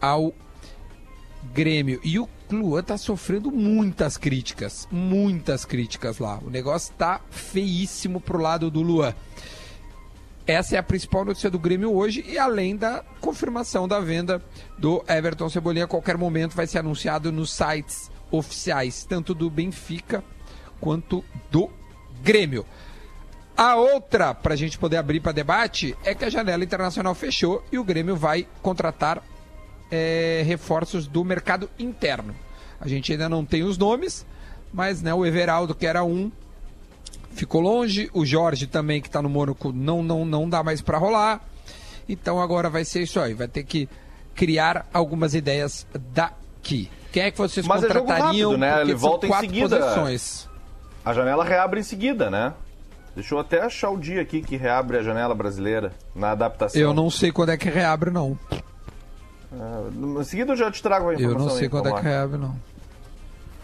[0.00, 0.32] ao
[1.52, 2.00] Grêmio.
[2.04, 4.88] E o Luan tá sofrendo muitas críticas.
[4.90, 6.38] Muitas críticas lá.
[6.44, 9.14] O negócio tá feíssimo pro lado do Luan.
[10.46, 14.42] Essa é a principal notícia do Grêmio hoje e além da confirmação da venda
[14.76, 20.24] do Everton Cebolinha, a qualquer momento vai ser anunciado nos sites oficiais, tanto do Benfica
[20.80, 21.70] quanto do
[22.22, 22.66] Grêmio.
[23.56, 27.62] A outra, para a gente poder abrir para debate, é que a janela internacional fechou
[27.70, 29.22] e o Grêmio vai contratar
[29.90, 32.34] é, reforços do mercado interno.
[32.80, 34.26] A gente ainda não tem os nomes,
[34.72, 36.30] mas né, o Everaldo, que era um,
[37.32, 38.10] ficou longe.
[38.12, 41.40] O Jorge também, que está no Mônaco, não, não, não dá mais para rolar.
[42.08, 43.34] Então agora vai ser isso aí.
[43.34, 43.88] Vai ter que
[44.34, 46.90] criar algumas ideias daqui.
[47.12, 48.50] Quem é que vocês Mas é jogo contratariam?
[48.52, 48.80] rápido, né?
[48.80, 49.78] Ele volta em seguida.
[49.78, 50.48] posições.
[51.04, 52.52] A janela reabre em seguida, né?
[53.14, 56.80] Deixa eu até achar o dia aqui que reabre a janela brasileira na adaptação.
[56.80, 58.38] Eu não sei quando é que reabre, não.
[59.52, 59.82] Ah,
[60.20, 61.46] em seguida eu já te trago a Eu informação.
[61.48, 62.54] não sei aí, quando é que reabre, não.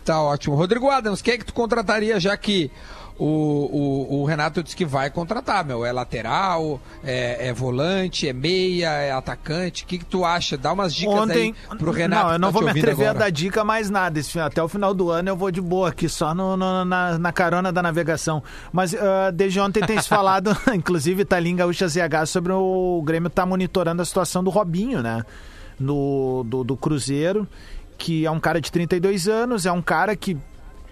[0.05, 0.55] Tá ótimo.
[0.55, 2.71] Rodrigo Adams, quem é que tu contrataria, já que
[3.19, 5.85] o, o, o Renato disse que vai contratar, meu?
[5.85, 9.83] É lateral, é, é volante, é meia, é atacante?
[9.83, 10.57] O que, que tu acha?
[10.57, 11.55] Dá umas dicas Ontem.
[11.71, 12.25] aí pro Renato.
[12.27, 13.11] não, eu não tá vou me atrever agora.
[13.11, 14.21] a dar dica mais nada.
[14.21, 17.19] Esse- até o final do ano eu vou de boa aqui, só no- no- na,
[17.19, 18.43] na carona da navegação.
[18.73, 23.03] Mas ah, desde ontem tem se falado, inclusive tá ali em Gaúcha ZH, sobre o
[23.05, 25.25] Grêmio tá monitorando a situação do Robinho, né?
[25.79, 27.47] No, do, do Cruzeiro,
[27.99, 30.37] que é um cara de 32 anos, é um cara que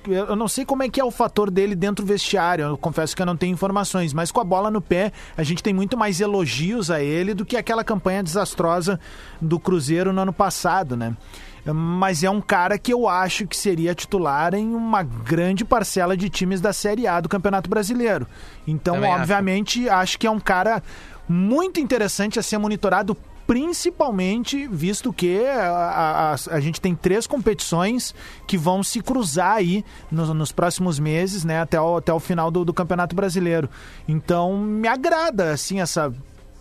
[0.06, 3.16] eu não sei como é que é o fator dele dentro do vestiário, eu confesso
[3.16, 5.96] que eu não tenho informações, mas com a bola no pé, a gente tem muito
[5.96, 9.00] mais elogios a ele do que aquela campanha desastrosa
[9.40, 11.16] do Cruzeiro no ano passado, né?
[11.64, 16.28] Mas é um cara que eu acho que seria titular em uma grande parcela de
[16.28, 18.26] times da Série A do Campeonato Brasileiro.
[18.66, 19.22] Então, Também acho.
[19.22, 20.82] obviamente, acho que é um cara
[21.26, 23.16] muito interessante a ser monitorado
[23.46, 28.14] principalmente visto que a, a- a- a gente tem três competições
[28.46, 32.50] que vão se cruzar aí nos, nos próximos meses, né, até o, até o final
[32.50, 33.68] do, do Campeonato Brasileiro.
[34.08, 36.12] Então, me agrada, assim, essa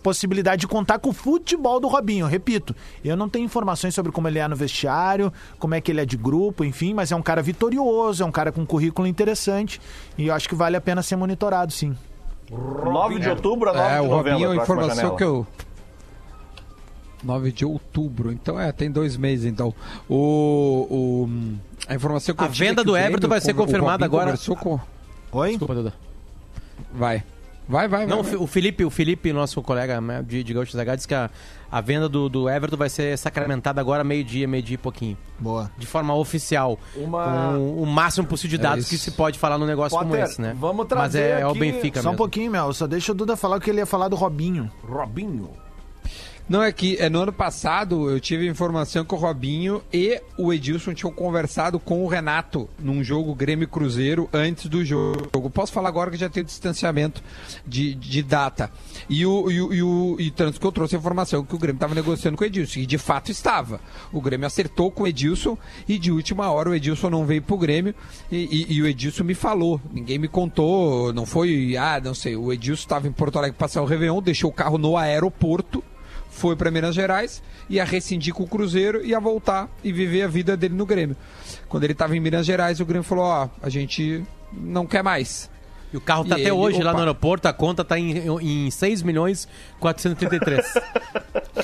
[0.02, 2.26] possibilidade de contar com o futebol do Robinho.
[2.26, 6.00] Repito, eu não tenho informações sobre como ele é no vestiário, como é que ele
[6.00, 9.08] é de grupo, enfim, mas é um cara vitorioso, é um cara com um currículo
[9.08, 9.80] interessante
[10.18, 11.96] e eu acho que vale a pena ser monitorado, sim.
[12.50, 14.16] 9 de outubro a 9 É, de o novembro.
[14.16, 15.16] Robinho, a próxima informação janela.
[15.16, 15.46] que eu.
[17.24, 19.74] 9 de outubro, então é, tem dois meses então.
[20.08, 21.28] O, o-
[21.88, 24.24] a informação que A eu tive é venda que do Everton vai ser confirmada agora.
[24.26, 24.78] conversou com-
[25.32, 25.48] Oi?
[25.50, 25.94] Desculpa, Duda.
[26.92, 27.24] Vai.
[27.66, 28.36] Vai, vai, Não, vai.
[28.36, 31.30] o Felipe, o Felipe, nosso colega né, de, de Gaúcho ZH, disse que a,
[31.72, 35.16] a venda do, do Everton vai ser sacramentada agora meio-dia, meio-dia e pouquinho.
[35.38, 35.70] Boa.
[35.78, 36.78] De forma oficial.
[36.94, 38.90] Uma- Com o máximo possível de É dados isso.
[38.90, 40.54] que se pode falar num negócio como Potter, esse, né?
[40.60, 42.18] vamos Mas trazer é, é o aqui- Benfica Só um mesmo.
[42.18, 42.70] pouquinho, Mel.
[42.74, 44.70] Só deixa o Duda falar o que ele ia falar do Robinho.
[44.86, 45.48] Robinho.
[46.46, 50.52] Não, é que é, no ano passado eu tive informação que o Robinho e o
[50.52, 55.48] Edilson tinham conversado com o Renato num jogo Grêmio Cruzeiro antes do jogo.
[55.48, 57.22] Posso falar agora que já tem distanciamento
[57.66, 58.70] de, de data.
[59.08, 61.58] E o, e, o, e, o- e tanto que eu trouxe a informação que o
[61.58, 62.80] Grêmio estava negociando com o Edilson.
[62.80, 63.80] E de fato estava.
[64.12, 65.56] O Grêmio acertou com o Edilson
[65.88, 67.94] e de última hora o Edilson não veio pro Grêmio
[68.30, 68.36] e,
[68.68, 69.80] e- e o Edilson me falou.
[69.90, 71.74] Ninguém me contou, não foi.
[71.78, 72.36] Ah, não sei.
[72.36, 75.82] O Edilson estava em Porto Alegre passar o Réveillon, deixou o carro no aeroporto
[76.34, 80.56] foi para Minas Gerais, ia rescindir com o Cruzeiro, ia voltar e viver a vida
[80.56, 81.16] dele no Grêmio.
[81.68, 84.22] Quando ele estava em Minas Gerais, o Grêmio falou: Ó, a gente
[84.52, 85.50] não quer mais.
[85.92, 86.98] E o carro tá E até ele- hoje lá opa.
[86.98, 88.26] no aeroporto, a conta tá em,
[88.66, 89.46] em 6 milhões
[89.78, 90.74] 433.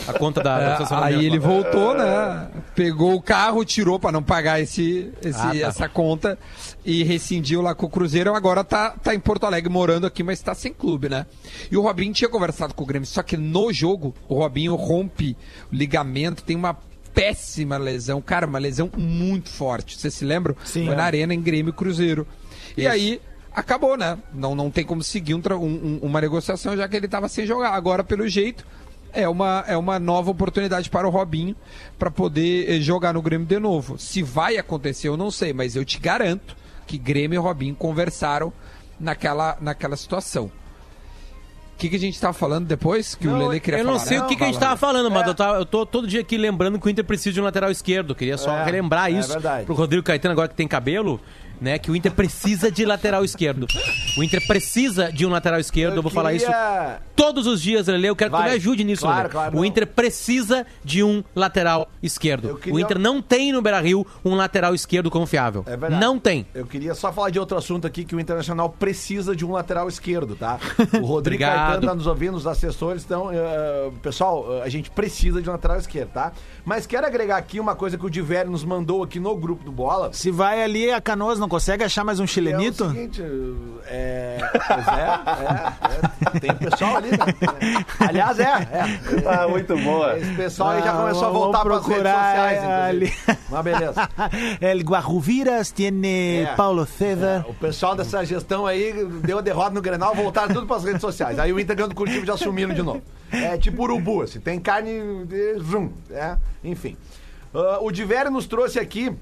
[0.06, 1.46] a conta da, É, aí ele lá.
[1.48, 2.48] voltou, né?
[2.76, 5.56] Pegou o carro, tirou para não pagar esse, esse- Ah, tá.
[5.56, 6.38] essa conta
[6.85, 8.35] e rescindiu lá com o Cruzeiro.
[8.35, 11.26] Agora tá, tá em Porto Alegre morando aqui, mas tá sem clube, né?
[11.70, 15.37] E o Robinho tinha conversado com o Grêmio, só que no jogo o Robinho rompe
[15.72, 16.76] o ligamento, tem uma
[17.12, 19.99] péssima lesão, cara, uma lesão muito forte.
[19.99, 20.57] Você se lembra?
[20.64, 20.85] Sim.
[20.87, 20.97] Foi É.
[20.97, 22.26] na Arena em Grêmio e Cruzeiro.
[22.76, 23.20] E aí
[23.53, 24.16] acabou, né?
[24.33, 27.45] Não, não tem como seguir um um- um- uma negociação, já que ele estava sem
[27.47, 27.74] jogar.
[27.74, 28.64] Agora, pelo jeito,
[29.12, 31.57] é uma, é uma nova oportunidade para o Robinho
[31.99, 33.99] para poder eh, jogar no Grêmio de novo.
[33.99, 36.57] Se vai acontecer, eu não sei, mas eu te garanto
[36.91, 38.53] que Grêmio e Robinho conversaram
[38.99, 40.47] naquela, naquela situação.
[40.47, 43.14] O que, que a gente estava falando depois?
[43.14, 44.24] Que o Não, Lele queria Eu não falar, sei né?
[44.24, 45.30] o que, que a gente Fala, tava falando, mas É.
[45.30, 47.70] eu, tava- eu tô todo dia aqui lembrando que o Inter precisa de um lateral
[47.70, 48.12] esquerdo.
[48.14, 49.64] Queria só É, relembrar é isso verdade.
[49.66, 51.20] pro Rodrigo Caetano, agora que tem cabelo,
[51.61, 51.78] né?
[51.78, 53.66] Que o Inter precisa de lateral esquerdo.
[54.16, 57.86] O Inter precisa de um lateral esquerdo, eu, vou falar isso queria- todos os dias,
[57.86, 58.06] Lele.
[58.08, 58.46] Eu quero que Vai.
[58.46, 59.28] tu me ajude nisso, Claro, Lele.
[59.30, 59.64] claro, o.
[59.64, 62.56] Inter precisa de um lateral Eu esquerdo.
[62.56, 65.62] queria- O Inter não tem no Beira-Rio um lateral esquerdo confiável.
[65.66, 66.00] É verdade.
[66.00, 66.46] Não tem.
[66.54, 69.88] Eu queria só falar de outro assunto aqui, que o Internacional precisa de um lateral
[69.88, 70.58] esquerdo, tá?
[71.00, 71.40] O Rodrigo.
[71.42, 75.52] Caetano tá nos ouvindo, os assessores, então, eh, pessoal, eh, a gente precisa de um
[75.52, 76.32] lateral esquerdo, tá?
[76.64, 79.72] Mas quero agregar aqui uma coisa que o Diverio nos mandou aqui no grupo do
[79.72, 80.12] Bola.
[80.12, 82.84] Se vai ali a Canoas, não consegue achar mais um É chilenito?
[82.86, 83.22] o seguinte,
[83.86, 84.38] é,
[84.68, 87.18] pois é, é, é, tem pessoal ali, né?
[87.98, 88.84] Aliás, é, é.
[89.26, 90.16] Ah, muito boa.
[90.18, 93.12] Esse pessoal aí já Ah, começou a voltar para as redes procurar sociais, ali.
[93.51, 94.09] Mas beleza.
[94.62, 96.55] El Guarruviras tiene É.
[96.55, 97.44] Paulo César.
[97.48, 101.38] O pessoal dessa gestão aí deu a derrota no Grenal, voltaram tudo pras redes sociais.
[101.38, 103.03] Aí o Inter ganhando do Curitiba já sumiram de novo.
[103.32, 106.96] É tipo urubu, assim, tem carne de zoom, é, enfim.
[107.53, 109.12] Ah, o Diverio nos trouxe aqui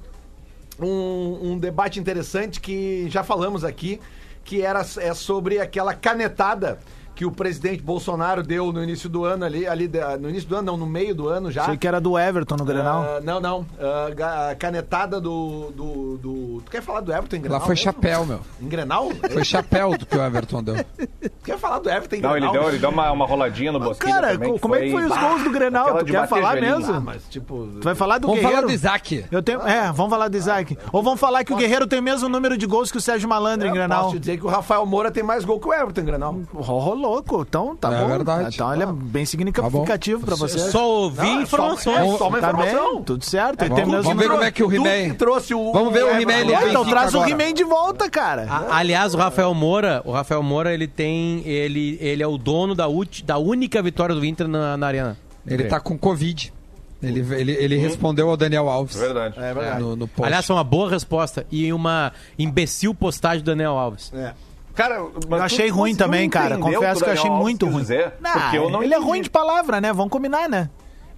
[0.80, 4.00] um, um debate interessante que já falamos aqui,
[4.44, 6.78] que era é sobre aquela canetada
[7.18, 9.90] que o presidente Bolsonaro deu no início do ano ali, ali
[10.20, 11.62] no início do ano, não, no meio do ano já.
[11.62, 13.02] Achei que era do Everton no Grenal.
[13.02, 13.66] Ah, não, não.
[13.80, 17.58] Ah, a canetada do, do, do- Tu quer falar do Everton em Grenal?
[17.58, 17.84] Lá foi mesmo?
[17.84, 18.38] chapéu, meu.
[18.62, 19.08] Em Grenal?
[19.32, 20.76] Foi chapéu do que o Everton deu.
[20.76, 22.52] Tu quer falar do Everton em Não, ele Grenal?
[22.62, 25.02] deu, ele deu uma, uma roladinha no Bosquilha Cara, também, co- como é que foi
[25.02, 25.98] os Bah, gols do Grenal?
[25.98, 26.76] Tu quer falar joelhinho.
[26.78, 26.94] mesmo?
[26.94, 27.66] Ah, mas tipo...
[27.80, 28.60] Tu vai falar do Vamos Guerreiro?
[28.62, 29.24] falar do Isaac.
[29.32, 30.78] Eu tenho, é, vamos falar do Isaac.
[30.92, 33.28] Ou vamos falar que o Guerreiro tem o mesmo número de gols que o Sérgio
[33.28, 34.04] Malandro em Eu Grenal.
[34.04, 36.36] posso te dizer que o Rafael Moura tem mais gol que o Everton em Grenal.
[36.54, 36.60] Oh,
[37.08, 37.44] louco.
[37.48, 38.08] Então, tá É bom.
[38.08, 38.54] verdade.
[38.54, 40.58] Então ele é bem significativo pra você.
[40.70, 41.82] Só ouvi Não, é informações.
[41.96, 42.94] Só, é só uma Tá informação.
[42.96, 43.62] bem, tudo certo.
[43.62, 45.14] Ele Vamos- o vamos ver como é que o He-Man...
[45.14, 45.72] trouxe o...
[45.72, 47.30] Vamos ver o He-Man É, então Benfica traz o agora.
[47.30, 48.46] He-Man de volta, cara.
[48.48, 52.74] A- aliás, o Rafael Moura, o Rafael Moura, ele tem, ele, ele é o dono
[52.74, 55.16] da, ulti- da única vitória do Inter na, na arena.
[55.46, 56.52] Ele tá com Covid.
[57.00, 58.96] Ele, ele, ele respondeu ao Daniel Alves.
[58.96, 59.38] Verdade.
[59.38, 59.80] É verdade.
[59.80, 60.26] No, no post.
[60.26, 64.12] Aliás, foi uma boa resposta e uma imbecil postagem do Daniel Alves.
[64.12, 64.32] É.
[64.78, 66.56] Cara, mas Eu achei tu ruim também, cara.
[66.56, 67.84] Confesso que eu achei muito ruim.
[68.20, 69.10] Não, porque eu não ele é entendi.
[69.10, 69.92] ruim de palavra, né?
[69.92, 70.70] Vamos combinar, né?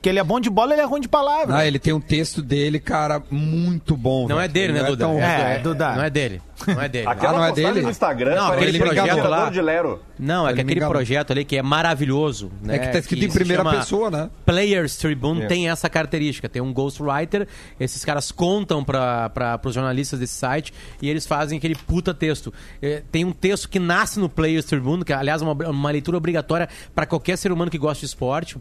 [0.03, 1.55] Que ele é bom de bola, ele é ruim de palavra.
[1.57, 4.22] Ah, ele tem um texto dele, cara, muito bom.
[4.26, 4.40] Não velho.
[4.40, 5.05] é dele, Ele né, não Duda?
[5.05, 5.94] tão- É, Duda.
[5.94, 6.42] Não é dele.
[6.66, 7.07] Não é dele.
[7.09, 7.82] Aquela Ah, não é dele?
[7.82, 9.51] no Instagram, Não, aquele que é projeto jogador lá.
[9.51, 10.03] de Lero.
[10.18, 12.51] Não, é Ele que aquele projeto ali que é maravilhoso.
[12.62, 12.76] Né?
[12.76, 14.30] É que tá escrito em se primeira pessoa, né?
[14.46, 15.46] Players Tribune É.
[15.46, 16.48] tem essa característica.
[16.48, 17.46] Tem um ghostwriter,
[17.78, 20.72] esses caras contam para os jornalistas desse site
[21.03, 22.53] e eles fazem aquele puta texto.
[22.80, 26.16] É, tem um texto que nasce no Players Tribune, que aliás é uma, uma leitura
[26.16, 28.57] obrigatória para qualquer ser humano que gosta de esporte.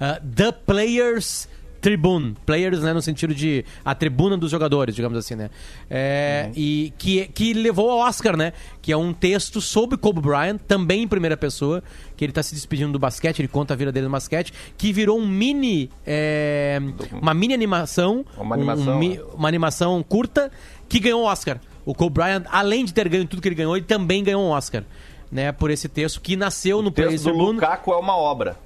[0.00, 1.48] Ah, The Players
[1.80, 2.36] Tribune.
[2.44, 5.48] Players, né, no sentido de a tribuna dos jogadores, digamos assim, né?
[5.88, 8.52] É, E que, que levou ao Oscar, né?
[8.82, 11.82] Que é um texto sobre Kobe Bryant, também em primeira pessoa,
[12.18, 14.92] que ele tá se despedindo do basquete, ele conta a vida dele no basquete, que
[14.92, 15.90] virou um mini.
[16.06, 16.78] é,
[17.12, 18.26] uma mini animação.
[18.36, 19.22] Uma um- animação, um mi- né?
[19.32, 20.50] uma animação curta
[20.86, 21.58] que ganhou o Oscar.
[21.86, 24.50] O Kobe Bryant, além de ter ganho tudo que ele ganhou, ele também ganhou um
[24.50, 24.84] Oscar.
[25.32, 27.54] Né, por esse texto que nasceu no O Players texto do Tribune.
[27.54, 28.56] Lukaku é uma obra.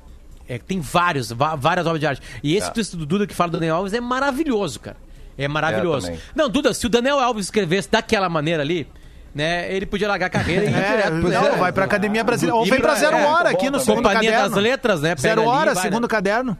[0.49, 2.22] É, tem vários, várias obras de arte.
[2.42, 2.70] E esse É.
[2.70, 4.97] texto do Duda que fala do Daniel Alves é maravilhoso, cara.
[5.38, 6.11] É maravilhoso.
[6.11, 8.86] É, não, Duda, se o Daniel Alves escrevesse daquela maneira ali,
[9.34, 11.14] né, ele podia largar a carreira e ir É, direto.
[11.14, 11.57] não, é.
[11.57, 12.57] vai pra Academia Brasileira.
[12.57, 14.55] Ou vem pra pra- Zero é, Hora tá aqui no tá segundo Companhia caderno.
[14.55, 15.09] das Letras, né?
[15.11, 16.09] Pega Zero ali Hora, vai, segundo né?
[16.09, 16.59] caderno.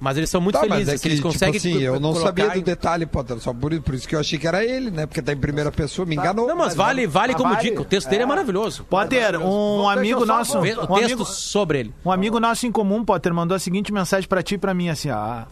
[0.00, 2.00] Mas eles são muito Tá, mas felizes, é que, que, eles tipo conseguem assim, eu
[2.00, 4.90] não sabia do detalhe, Potter, só por, por isso que eu achei que era ele,
[4.90, 5.04] né?
[5.04, 6.46] Porque tá em primeira pessoa, me enganou.
[6.48, 7.68] Não, mas vale, vale Ah, como vale.
[7.68, 7.82] dica.
[7.82, 8.82] O texto dele é maravilhoso.
[8.84, 10.56] Potter, um amigo nosso.
[10.56, 11.94] O Um texto amigo, sobre ele.
[12.02, 14.88] um amigo nosso em comum, Potter, mandou a seguinte mensagem pra ti e pra mim,
[14.88, 15.42] assim, ó.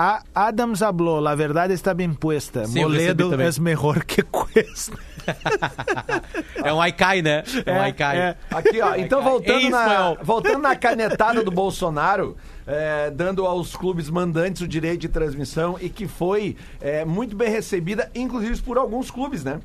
[0.00, 2.60] A Adams habló, la verdade está bem puesta.
[2.60, 4.96] Recebi Moledo es mejor que cuesta.
[6.54, 7.42] É um Aikai, né?
[7.66, 8.18] É um É, Aikai.
[8.18, 8.36] é.
[8.50, 8.94] Aqui, ó.
[8.94, 14.68] Então, voltando Em na, voltando na canetada do Bolsonaro, é, dando aos clubes mandantes o
[14.68, 19.60] direito de transmissão e que foi é, muito bem recebida, inclusive por alguns clubes, né?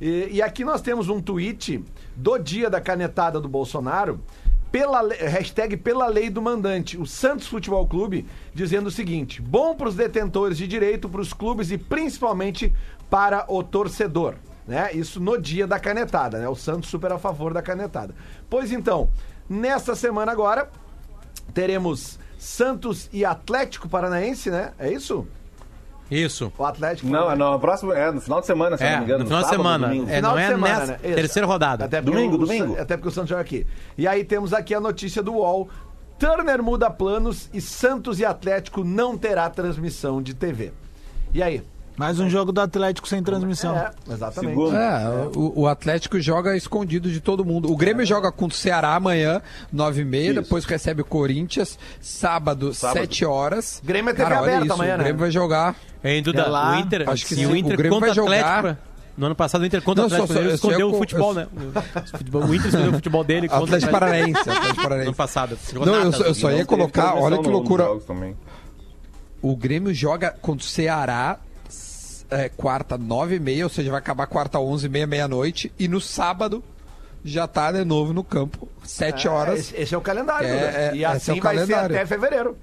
[0.00, 1.82] E, e aqui nós temos um tweet
[2.14, 4.20] do dia da canetada do Bolsonaro,
[4.72, 9.88] pela, hashtag pela lei do mandante, o Santos Futebol Clube, dizendo o seguinte: bom para
[9.88, 12.72] os detentores de direito, para os clubes e principalmente
[13.10, 14.36] para o torcedor.
[14.66, 14.90] Né?
[14.94, 16.48] Isso no dia da canetada, né?
[16.48, 18.14] O Santos super a favor da canetada.
[18.48, 19.10] Pois então,
[19.48, 20.70] nesta semana agora,
[21.52, 24.72] teremos Santos e Atlético Paranaense, né?
[24.78, 25.26] É isso?
[26.14, 26.52] Isso.
[26.58, 29.04] O Atlético Não, é no próximo, é no final de semana, se É, não me
[29.04, 29.18] engano.
[29.20, 29.88] no final de semana.
[29.88, 30.10] domingo.
[30.10, 30.98] É, Final não de é semana, nessa né?
[31.14, 31.84] Terceira rodada.
[31.86, 32.78] Até porque Domingo, o, domingo.
[32.80, 33.66] Até porque o Santos joga aqui.
[33.96, 35.68] E aí temos aqui a notícia do UOL.
[36.18, 40.72] Turner muda planos e Santos e Atlético não terá transmissão de TV.
[41.34, 41.62] E aí?
[41.96, 43.76] Mais um jogo do Atlético sem transmissão.
[43.76, 44.50] É, exatamente.
[44.54, 44.76] Segundo.
[44.76, 47.70] É, o, o Atlético joga escondido de todo mundo.
[47.70, 49.42] O Grêmio joga contra o Ceará amanhã,
[49.74, 50.34] 9h30, Isso.
[50.34, 52.98] depois recebe o Corinthians, sábado, Sábado.
[53.00, 53.80] 7 horas.
[53.84, 55.04] Grêmio é TV Cara, aberta isso, amanhã, O né?
[55.04, 55.76] Grêmio vai jogar.
[56.02, 56.42] Hein, Duda?
[56.42, 56.76] É lá.
[56.76, 57.46] o Inter, Acho que e sim.
[57.46, 58.58] o Inter O Grêmio contra o vai jogar.
[58.58, 58.68] Atlético.
[58.68, 58.78] né?
[59.14, 60.34] No ano passado, o Inter contra o Não, Atlético.
[60.40, 61.46] só- só- escondeu eu- o futebol, eu- né?
[62.32, 65.14] O O Inter escondeu o futebol dele contra o Atlético Paranaense, Atlético No ano Paranaense.
[65.14, 65.58] passado.
[65.74, 67.86] Não, eu só- eu só ia colocar, olha que loucura.
[69.42, 71.38] O Grêmio joga contra o Ceará
[72.32, 75.72] é, quarta, 9h30, ou seja, vai acabar quarta, 11h30, meia-noite.
[75.78, 76.62] E no sábado
[77.24, 79.60] já tá de novo no campo, 7 horas.
[79.60, 80.48] Esse, esse é o calendário.
[80.48, 80.78] É, Duda.
[80.78, 81.96] é, e esse assim é vai ser calendário.
[81.96, 82.56] até fevereiro.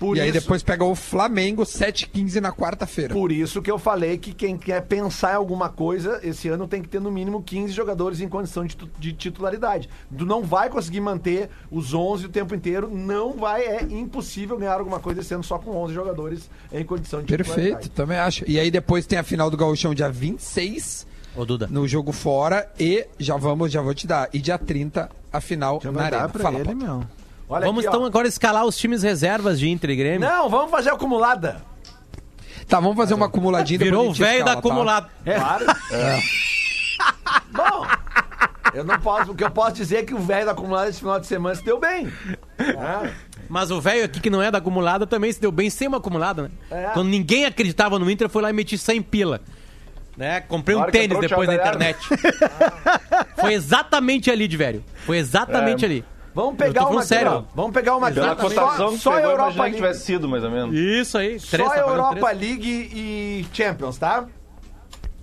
[0.00, 3.14] Por e aí isso- depois pega o Flamengo, 7h15 na quarta-feira.
[3.14, 6.80] Por isso que eu falei que quem quer pensar em alguma coisa, esse ano tem
[6.82, 9.88] que ter no mínimo 15 jogadores em condição de, de titularidade.
[10.16, 14.74] Tu não vai conseguir manter os 11 o tempo inteiro, não vai, é impossível ganhar
[14.78, 17.90] alguma coisa ano só com 11 jogadores em condição de Perfeito, titularidade.
[17.90, 18.44] também acho.
[18.48, 21.66] E aí depois tem a final do Gauchão dia 26, Ô, Duda.
[21.70, 22.72] no jogo fora.
[22.80, 24.30] E já vamos, já vou te dar.
[24.32, 26.28] E dia 30, a final Já na Arena.
[26.30, 27.04] Fala, ele, meu.
[27.50, 27.90] Olha Vamos aqui, ó.
[27.96, 30.20] então agora escalar os times reservas de Inter e Grêmio.
[30.28, 31.60] Não, vamos fazer acumulada.
[32.68, 33.78] Tá, vamos fazer uma acumuladinha.
[33.78, 34.58] depois Virou a o velho da escala, tá?
[34.60, 35.10] acumulado.
[35.24, 35.66] Claro.
[37.50, 37.86] Bom,
[38.72, 41.00] eu não posso, o que eu posso dizer é que o velho da acumulada esse
[41.00, 42.12] final de semana se deu bem.
[42.58, 43.10] É.
[43.48, 45.96] Mas o velho aqui que não é da acumulada também se deu bem sem uma
[45.96, 46.50] acumulada, né?
[46.70, 46.84] É.
[46.94, 49.40] Quando ninguém acreditava no Inter, foi lá e meti 100 pila.
[50.16, 50.40] Né?
[50.42, 51.98] Comprei um que tênis depois na Thiago internet.
[53.40, 54.84] foi exatamente ali, de velho.
[55.06, 55.88] Foi exatamente É.
[55.88, 56.04] ali.
[56.34, 57.46] Vamos pegar uma sério.
[57.54, 59.76] Vamos pegar uma Pela só, só pegou, Europa League.
[59.76, 60.74] tivesse sido, mais ou menos.
[60.76, 61.40] Isso aí.
[61.40, 62.40] Só Três, tá pagando Europa três.
[62.40, 64.26] League e Champions, tá?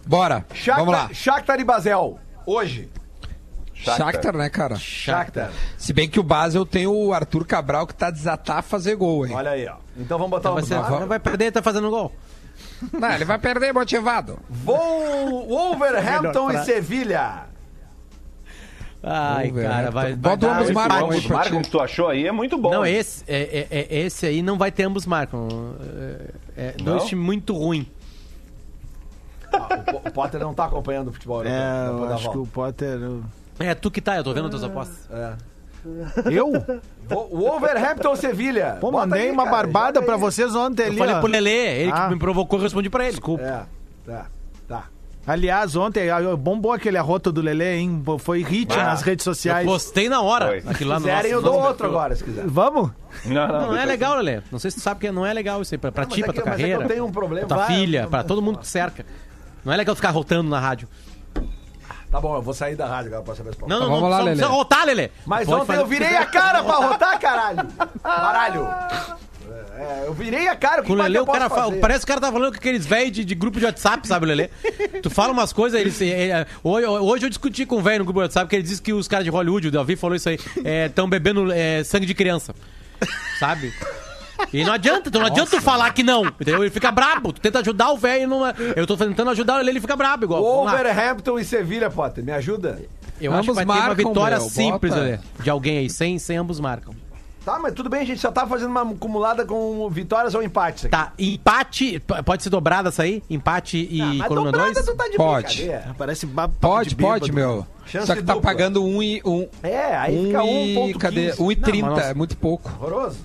[0.06, 1.10] Bora, Shakhtar, vamos lá.
[1.14, 2.90] Shakhtar e Basel, hoje.
[3.74, 4.76] Shakhtar, né, cara?
[4.76, 5.52] Shakhtar.
[5.78, 9.26] Se bem que o Basel tem o Arthur Cabral que tá desatar a fazer gol,
[9.28, 9.34] hein?
[9.36, 9.76] Olha aí, ó.
[9.96, 11.08] Então vamos botar uma ser, vamos.
[11.08, 12.12] vai perder, tá fazendo gol.
[12.92, 14.40] Não, ele vai perder motivado.
[14.50, 16.66] Vol- Wolverhampton e frase.
[16.74, 17.44] Sevilha.
[19.10, 19.92] Ai, Vamos ver, cara, né?
[19.92, 21.52] vai, Bota vai ambos dar- marcam pra ti.
[21.52, 22.72] que tu achou aí é muito bom.
[22.72, 25.48] Não, esse, é, é- é- esse aí não vai ter ambos marcam.
[26.58, 27.08] É, é dois Não?
[27.08, 27.86] times muito ruins.
[29.54, 31.58] Ah, o Po- o Potter não tá acompanhando o futebol europeu.
[31.58, 32.40] É, eu dar acho que volta.
[32.40, 33.00] o Potter.
[33.02, 33.24] eu-
[33.60, 35.08] É tu que tá, eu tô vendo as tuas apostas.
[35.12, 35.34] É.
[36.32, 36.52] Eu?
[37.10, 38.78] O Wolverhampton ou Sevilha?
[38.82, 40.98] Pô, Bota mandei aí, uma cara, barbada pra vocês ontem Eu ali.
[40.98, 41.20] falei ó.
[41.22, 42.08] pro Lelê, ele Ah.
[42.08, 43.12] que me provocou, eu respondi pra ele.
[43.12, 43.42] Desculpa.
[43.44, 43.66] É, tá,
[44.06, 44.26] tá.
[45.28, 48.02] Aliás, ontem ah, bombou aquele arroto do Lelê, hein?
[48.20, 49.66] Foi hit Ah, nas redes Eu sociais.
[49.68, 50.48] postei na hora.
[50.48, 50.58] Foi.
[50.72, 52.46] Aquilo lá Se no quiserem, eu nosso- dou outro agora, se quiser.
[52.48, 52.92] Vamos?
[53.26, 54.42] Não, Não, não é legal, Lelê.
[54.50, 55.78] Não sei se tu sabe que não é legal isso aí.
[55.78, 56.94] Pra, pra Não, mas ti, é pra que- tua mas é que eu carreira.
[56.94, 57.46] tenho um problema.
[57.46, 59.06] Pra tua Vai, filha, eu- pra todo mundo que te cerca.
[59.66, 60.88] Não é legal ficar rotando na rádio.
[62.10, 63.70] Tá bom, eu vou sair da rádio agora pra saber se pode.
[63.70, 64.38] Não, não, vamos não, lá, só não Lelê.
[64.38, 65.10] precisa rotar, Lelê.
[65.26, 67.68] Mas Pode ontem fazer eu virei a cara pra rotar, caralho!
[68.02, 68.70] Caralho!
[69.78, 72.06] É, eu virei a cara, o Com o Lelê, eu o cara fala, parece que
[72.06, 74.50] o cara tá falando com aqueles velhos de, de grupo de WhatsApp, sabe, Lelê?
[75.04, 76.02] tu fala umas coisas, eles.
[76.02, 78.64] é, é, hoje, hoje eu discuti com um velho no grupo de WhatsApp que ele
[78.64, 80.40] disse que os caras de Hollywood, o Davi falou isso aí,
[80.88, 82.56] estão bebendo é, sangue de criança.
[83.40, 83.72] Sabe?
[84.54, 86.64] E não adianta, então não adianta tu falar que não, entendeu?
[86.64, 89.72] Ele fica brabo, tu tenta ajudar o velho, é- eu tô tentando ajudar o Lelê,
[89.72, 90.42] ele fica brabo igual.
[90.44, 92.80] Wolverhampton e Sevilha, Potter, me ajuda?
[93.20, 95.04] Eu acho que Ambos vai ter uma marcam, vitória meu, simples, bota.
[95.04, 96.94] Lelê, de alguém aí, sem, sem ambos marcam.
[97.48, 100.84] Tá, mas tudo bem, a gente já tá fazendo uma acumulada com vitórias ou empates
[100.84, 100.92] aqui.
[100.92, 103.24] Tá, empate, pode ser dobrada essa aí?
[103.30, 104.86] Empate e Ah, mas coluna dobrada 2?
[104.86, 105.58] tu tá de Pode.
[105.58, 105.96] brincadeira.
[105.98, 107.66] Parece papo Pode, de pode, meu.
[107.86, 108.52] Chance Só que tá dupla.
[108.52, 109.48] pagando um e um.
[109.64, 110.98] É, aí um fica e, 1.15.
[111.00, 111.28] cadê?
[111.30, 112.70] Não, 1,30, mas nós- é muito pouco.
[112.70, 113.20] Horroroso.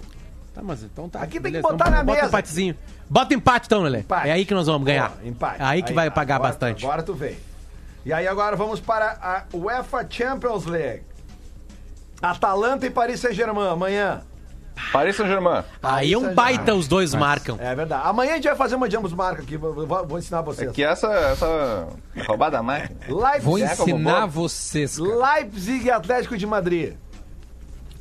[0.55, 1.19] Tá, mas então tá.
[1.19, 2.25] Aqui tem que beleza, botar então na bota mesa.
[2.27, 2.77] um empatezinho.
[3.11, 3.99] Bota empate então, Lelê.
[4.01, 4.29] Empate.
[4.29, 5.09] É aí que nós vamos ganhar.
[5.11, 5.61] Boa, empate.
[5.61, 6.85] É aí que vai pagar agora- bastante.
[6.85, 7.37] Agora tu vem.
[8.07, 11.03] E aí agora vamos para a UEFA Champions League.
[12.23, 14.21] Atalanta e Paris Saint-Germain, amanhã.
[14.93, 15.63] Paris Saint-Germain.
[15.83, 17.59] Aí é um baita os dois marcam.
[17.61, 18.03] É verdade.
[18.07, 20.71] Amanhã a gente vai fazer uma de ambos marca aqui, vou, vou- vou ensinar vocês.
[20.71, 21.87] É que essa, essa
[22.27, 22.99] roubada da máquina.
[23.09, 24.29] Leipzig, Vou É, ensinar bom.
[24.29, 25.35] vocês, cara.
[25.35, 26.95] Leipzig e Atlético de Madrid.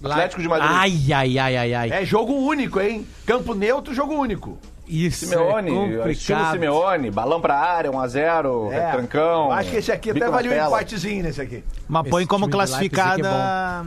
[0.04, 0.70] Atlético de Madrid.
[0.72, 1.92] Ai, ai, ai, ai, ai.
[1.92, 3.06] É jogo único, hein?
[3.26, 4.58] Campo neutro, jogo único.
[4.88, 5.98] Isso Simeone, é estilo
[6.40, 6.52] complicado.
[6.54, 8.86] Simeone, balão pra área, 1x0, É.
[8.88, 9.52] retrancão.
[9.52, 11.64] Acho que esse aqui até valia um empatezinho nesse aqui.
[11.88, 13.86] Mas põe como classificada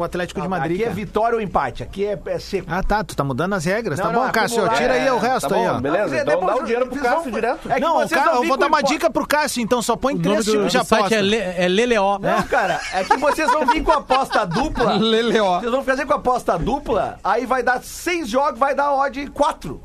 [0.00, 0.80] o Atlético de Madrid.
[0.80, 1.82] aqui é vitória ou empate.
[1.82, 2.66] Aqui é, é seco.
[2.70, 3.02] Ah, tá.
[3.04, 3.98] Tu tá mudando as regras.
[3.98, 4.58] Não, tá não, bom, Cássio.
[4.58, 5.80] acumular- Tira aí é, o resto tá aí, bom, ó.
[5.80, 6.04] beleza.
[6.04, 7.72] Depois- Então depois dá o dinheiro pro Cássio direto.
[7.72, 9.82] É Não, eu vou dar uma dica pro Cássio, então.
[9.82, 11.14] Só põe três tipos de site aposta.
[11.14, 12.18] é, Le, é Leleó.
[12.18, 14.92] Não, cara, é que vocês vão vir com aposta dupla.
[14.98, 15.60] Leleó.
[15.60, 19.80] Vocês vão fazer com aposta dupla, aí vai dar seis jogos, vai dar odd quatro.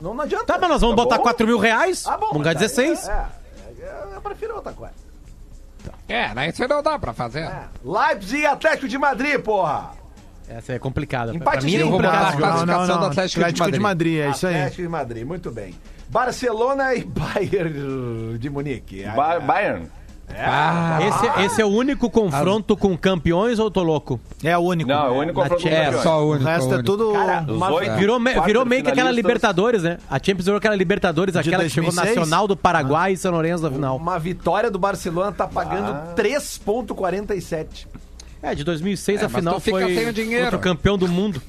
[0.00, 0.44] Não, não adianta.
[0.46, 1.22] Tá, mas nós vamos Tá botar bom?
[1.22, 2.04] 4 mil reais.
[2.06, 3.08] Ah, bom, vamos ganhar daí- 16.
[3.08, 3.12] É,
[3.80, 4.94] é, eu prefiro outra coisa.
[6.08, 6.48] É, né?
[6.48, 7.40] Isso não dá pra fazer.
[7.44, 7.64] É.
[7.84, 9.90] Leipzig e Atlético de Madrid, porra.
[10.48, 11.32] Essa é complicada.
[11.32, 12.34] Pra Empatezinho, mim é Eu vou complicado.
[12.34, 14.18] a classificação do Atlético, de Madrid.
[14.20, 14.54] é isso aí.
[14.56, 15.74] Atlético de Madrid, muito bem.
[16.08, 19.04] Barcelona e Bayern de Munique.
[19.16, 19.86] Ba- Bayern.
[20.38, 24.20] Ah, Esse, esse é o único confronto com campeões ou tô louco?
[24.42, 24.88] É o único.
[24.88, 25.78] Não, é o único Na confronto Champions.
[25.80, 26.02] é, campeões.
[26.02, 26.44] só o O único.
[26.44, 26.84] resto o é único.
[26.90, 27.12] tudo.
[27.12, 27.46] Cara,
[27.96, 29.10] Virou, me- virou meio que aquela.
[29.10, 29.98] Libertadores, né?
[30.10, 32.16] A Champions virou aquela Libertadores, aquela que chegou 2006?
[32.16, 33.96] Nacional do Paraguai e São Lourenço da final.
[33.96, 36.12] Uma vitória do Barcelona tá pagando Ah.
[36.16, 37.86] 3,47.
[38.42, 40.58] É, de 2006 É, a mas final tu fica foi dinheiro.
[40.58, 41.40] campeão do mundo.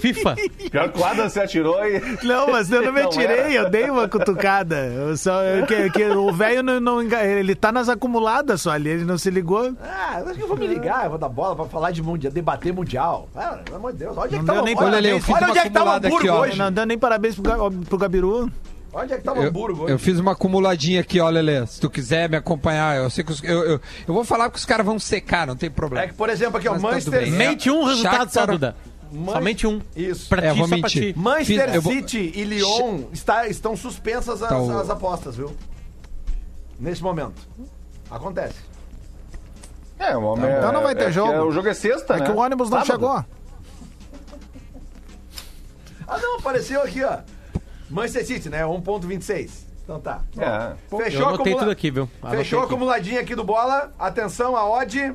[0.00, 0.36] FIFA.
[0.70, 2.00] Pior que o Adam se atirou e.
[2.24, 4.76] Não, mas eu não me atirei, eu dei uma cutucada.
[4.86, 8.90] Eu só, eu- que, que o velho não, não Ele tá nas acumuladas só ali,
[8.90, 9.74] ele não se ligou.
[9.82, 12.00] Ah, eu acho que eu vou me ligar, eu vou dar bola pra falar de
[12.02, 13.28] mundial, debater mundial.
[13.34, 15.58] Ah, pelo amor de Deus, onde é que tá deu o olha, Olha, olha onde
[15.58, 16.58] é que tá o hoje.
[16.58, 18.50] Não dando nem parabéns pro, pro Gabiru.
[18.94, 19.92] Onde é que tá o Eu, Hamburgo hoje?
[19.94, 21.66] eu fiz uma acumuladinha aqui, ó, Lelê.
[21.66, 24.58] Se tu quiser me acompanhar, eu sei que os, eu, eu, eu vou falar que
[24.58, 26.06] os caras vão secar, não tem É problema.
[26.08, 27.24] que, por exemplo, aqui, ó, Mas tudo Manchester.
[27.24, 27.36] City.
[27.36, 28.76] Mente um resultado só, Shakhtar- Duda.
[29.10, 29.80] Man- Somente um.
[29.96, 30.28] Isso.
[30.28, 31.12] Pra É, ti, vou só pra mentir.
[31.14, 31.18] ti.
[31.18, 35.36] Manchester Fiz- eu vou- City e Lyon está, estão suspensas as, Tá o- as apostas,
[35.36, 35.54] viu?
[36.80, 37.40] Nesse momento.
[38.10, 38.56] Acontece.
[39.98, 41.32] É, o homem Então é- não vai ter é jogo.
[41.32, 42.24] é- o jogo é sexta, É né?
[42.26, 42.92] que o ônibus não Sábado.
[42.92, 43.24] chegou.
[46.08, 47.18] Ah, não, apareceu aqui, ó.
[47.92, 48.62] Manchester City, né?
[48.64, 49.50] 1,26.
[49.84, 50.22] Então tá.
[50.38, 50.74] É.
[50.96, 52.08] Fechou Eu anotei acumula- tudo aqui, viu?
[52.22, 52.72] Anotei Fechou a aqui.
[52.72, 53.92] acumuladinha aqui do bola.
[53.98, 55.12] Atenção, a odd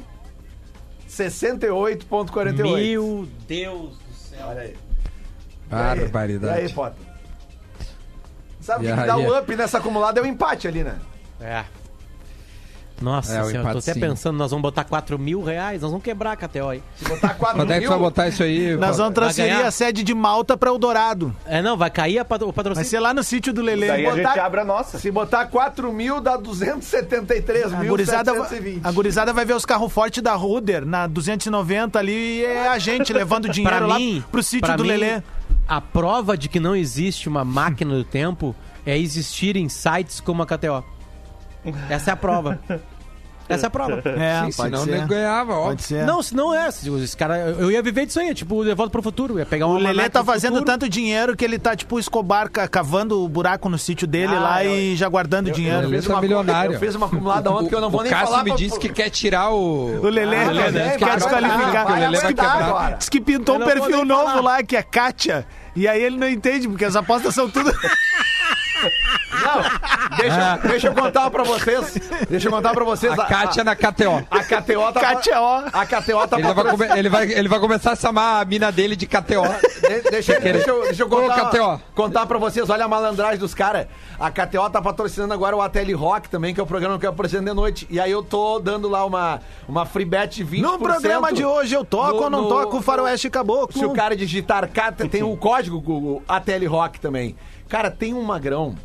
[1.07, 2.53] 68,48.
[2.75, 4.47] Meu Deus do céu.
[4.47, 4.75] Olha aí.
[5.69, 6.59] Barbaridade.
[6.61, 7.07] E aí, Potter?
[8.61, 10.19] Sabe o que, que dá o up nessa acumulada?
[10.19, 10.97] É o empate ali, né?
[11.39, 11.63] É.
[12.99, 16.31] Nossa É, senhora, tô até pensando, nós vamos botar 4 mil reais, nós vamos quebrar
[16.31, 16.81] a KTO aí.
[16.95, 18.75] Se botar 4 Quando é que vai botar isso aí?
[18.75, 21.35] Nós vamos Vai transferir a sede de Malta pra Eldorado.
[21.45, 22.89] É, não, vai cair a patro- o Vai patrocínio.
[22.89, 23.87] ser lá no sítio do Lelê.
[23.87, 24.97] Daí a botar- gente abre a nossa.
[24.97, 27.89] Se botar 4 mil, dá 273 A mil.
[27.89, 28.31] gurizada,
[28.83, 32.79] a gurizada vai ver os carros fortes da Ruder na 290 ali e é a
[32.79, 35.21] gente levando dinheiro Pra lá mim, pro sítio do mim, Lelê.
[35.67, 40.41] A prova de que não existe uma máquina do tempo é existir em sites como
[40.41, 40.83] a KTO.
[41.89, 42.59] Essa é a prova.
[43.49, 44.01] Essa é a prova.
[44.05, 44.91] É, Sim, senão ser.
[44.97, 45.67] nem ganhava, ó.
[45.67, 46.05] Pode ser.
[46.05, 46.69] Não, se não é.
[46.69, 49.35] se Esse cara, eu ia viver disso aí, tipo, de volta pro futuro.
[49.35, 50.65] Eu ia pegar O Lelê tá do fazendo futuro.
[50.65, 54.35] tanto dinheiro que ele tá, tipo, o Escobar ca- cavando o buraco no sítio dele
[54.35, 55.79] Ah, lá eu- e já guardando dinheiro.
[55.83, 56.73] Lelê fiz tá uma- milionário.
[56.73, 58.43] Eu fiz uma acumulada ontem que eu não vou o nem Cássio falar.
[58.43, 60.01] me pra- disse que quer tirar o...
[60.03, 61.87] O Lelê, Ah, é, quer desqualificar.
[61.89, 62.17] O Lelê.
[62.97, 65.47] Diz que pintou Eu um perfil novo lá, que é Kátia.
[65.73, 67.71] E aí ele não entende, porque as apostas são tudo.
[69.43, 71.99] Não, deixa, deixa eu contar pra vocês.
[72.29, 73.17] Deixa eu contar pra vocês.
[73.17, 74.25] A Kátia na KTO.
[74.31, 74.99] A KTO tá.
[74.99, 75.63] Kátia, ó.
[75.71, 78.71] A KTO tá Ele vai, come- ele, vai, ele vai começar a chamar a mina
[78.71, 79.43] dele de KTO.
[79.87, 81.81] De- deixa, deixa eu, deixa eu contar, Ô, KTO.
[81.95, 83.87] contar pra vocês, olha a malandragem dos caras.
[84.19, 87.09] A KTO tá patrocinando agora o ATL Rock também, que é o programa que eu
[87.11, 87.87] apresento de noite.
[87.89, 90.61] E aí eu tô dando lá uma, uma free bet de 20%.
[90.61, 93.77] No programa de hoje eu toco no- ou não no- toco o Faroeste Caboclo?
[93.77, 97.35] Se o cara digitar K, tem o código Google ATL Rock também.
[97.69, 98.75] Cara, tem um magrão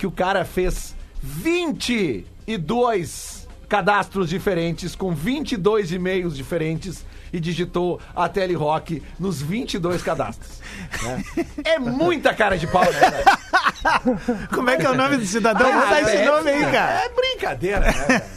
[0.00, 9.02] que o cara fez 22 cadastros diferentes com 22 e-mails diferentes e digitou ATL Rock
[9.18, 10.62] nos 22 cadastros.
[11.04, 11.22] né?
[11.66, 13.38] É muita cara de pau, né, cara?
[14.52, 15.72] Como é que é o nome do cidadão?
[15.72, 17.04] Vou dar esse é- nome aí, cara.
[17.04, 17.92] É brincadeira, né?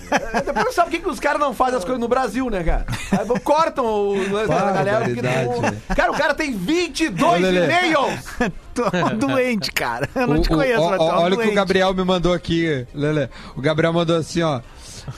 [0.10, 0.41] cara?
[0.46, 2.86] Depois sabe por que, que os caras não fazem as coisas no Brasil, né, cara?
[3.12, 5.06] Aí cortam o lance da galera.
[5.06, 5.74] Porque não- né?
[5.96, 7.66] Cara, o cara tem 22 Ô, Lelê.
[7.66, 8.24] e-mails!
[8.74, 10.10] Tô doente, cara.
[10.16, 11.54] Eu não O- te o- conheço, ó, mas tô ó, Olha o que o.
[11.54, 13.30] Gabriel me mandou aqui, Lele.
[13.56, 14.62] O Gabriel mandou assim, ó.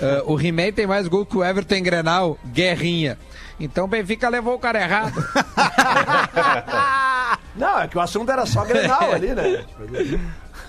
[0.01, 3.17] "Ah, o He-Man tem mais gol que o Everton em Grenal, guerrinha.
[3.59, 5.13] Então o Benfica levou o cara errado.
[7.55, 9.65] Não, é que o assunto era só Grenal ali, né?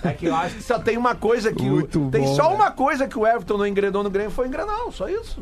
[0.03, 1.63] É que eu acho que só tem uma coisa que.
[1.63, 2.55] o- Muito tem bom, só velho.
[2.55, 5.41] uma coisa que o Everton não engrenou no Grêmio foi em Grenal, só isso.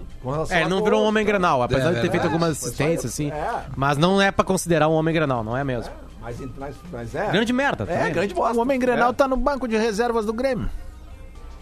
[0.49, 1.31] É, ele não virou um homem tá?
[1.31, 3.31] granal, apesar É de ter feito verdade, algumas assistências, assim.
[3.31, 3.63] É.
[3.75, 5.91] Mas não é pra considerar um homem granal, não é mesmo.
[6.21, 7.27] Mas, mas, mas é.
[7.31, 8.03] Grande merda É, também.
[8.05, 8.09] né?
[8.11, 8.57] grande bosta.
[8.57, 9.13] O Homem Grenal É.
[9.13, 10.67] tá no banco de reservas do Grêmio.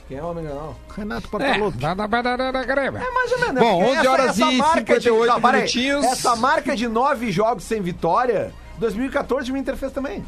[0.08, 0.76] Quem é o Homem Grenal?
[0.96, 1.78] Renato É, Portaluppi.
[1.80, 3.02] dá na banana da Grêmio.
[3.02, 3.54] É mais ou menos.
[3.56, 3.62] né?
[3.62, 5.64] Bom, Porque 11 horas e marca 58 não, para aí.
[5.64, 6.06] minutinhos.
[6.06, 8.54] Essa marca de nove jogos sem vitória,
[8.84, 10.24] 2014 o Inter fez também.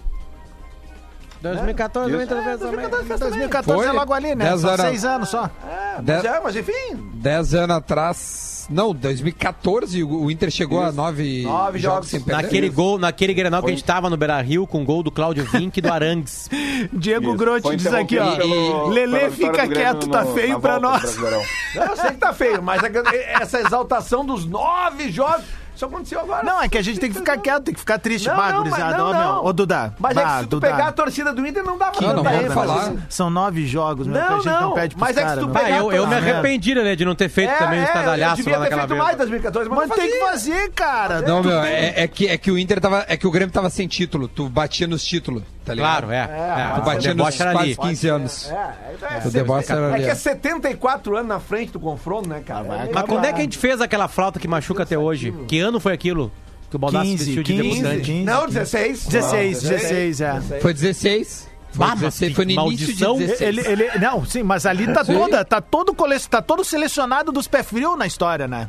[1.41, 2.75] 2014 o Inter É, fez também.
[2.89, 3.29] 2014 fez também.
[3.39, 3.99] 2014 é Foi?
[3.99, 4.45] logo ali, né?
[4.45, 4.81] Dez São anos.
[4.85, 5.49] seis anos só.
[5.67, 8.55] É, Dez- mas, é, mas enfim, 10 anos atrás.
[8.67, 12.07] Não, 2014 o Inter chegou a 9 Nove jogos.
[12.09, 12.41] sem perder.
[12.41, 15.11] Naquele gol, naquele Grenal que a gente tava no Beira Rio com o gol do
[15.11, 16.49] Cláudio Vink e do Arangues.
[16.91, 17.35] Diego Isso.
[17.37, 18.35] Grotti Foi diz aqui, ó.
[18.37, 21.01] pelo- vitória fica quieto, tá no- feio na pra nós.
[21.03, 21.41] Brasileirão.
[21.75, 25.45] eu sei que tá feio, mas é- essa exaltação dos nove jogos,
[25.76, 26.43] isso aconteceu agora.
[26.43, 28.28] Não, é que a gente tem que ficar quieto, tem que ficar triste.
[28.28, 29.21] Não, Bah, não, gurizada, não, ó, meu.
[29.21, 29.45] não.
[29.45, 29.93] Ô, Duda.
[29.99, 30.67] Mas é bah, que se tu Duda.
[30.67, 32.93] pegar a torcida do Inter, não dava Não, não ênfase falar.
[33.09, 35.30] São nove jogos, meu, Não, que a gente não, não, pede pros mas é que
[35.32, 35.45] se tu.
[35.45, 38.36] Ah, pegar eu, eu me arrependi, né, de não ter feito também o eu estadalhaço
[38.38, 39.03] devia lá ter naquela feito vez.
[39.03, 41.21] mais 2014, mas, Mas não tem que fazer, cara.
[41.21, 43.05] Não, meu, é, é que, é que o Inter tava.
[43.07, 44.28] É que o Grêmio tava sem título.
[44.28, 46.07] Tu batia nos títulos, tá ligado?
[46.07, 46.18] Claro, é.
[46.18, 47.76] é, Tu o batia nos deboche era quase ali.
[47.78, 48.51] 15 anos.
[48.51, 50.03] É, é, é, O deboche era é ali.
[50.03, 52.66] que é 74 anos na frente do confronto, né, cara?
[52.66, 55.32] É meio- Mas quando é que a gente fez aquela flauta que machuca até hoje?
[55.47, 56.32] Que ano foi aquilo?
[56.70, 57.70] Que o Baldassi 15, vestiu de 15.
[57.82, 58.01] debutante?
[58.05, 58.24] 15.
[58.24, 59.05] Não, 16.
[59.07, 60.41] 16, Não, 16, é.
[60.61, 61.47] Foi 16.
[61.76, 63.17] Foi, Bah, 16, mas foi no início de maldição.
[63.17, 63.41] 16.
[63.67, 67.47] Ele, ele, não, sim, mas ali tá toda, tá todo, cole- tá todo selecionado dos
[67.47, 68.67] pé frio na história, né?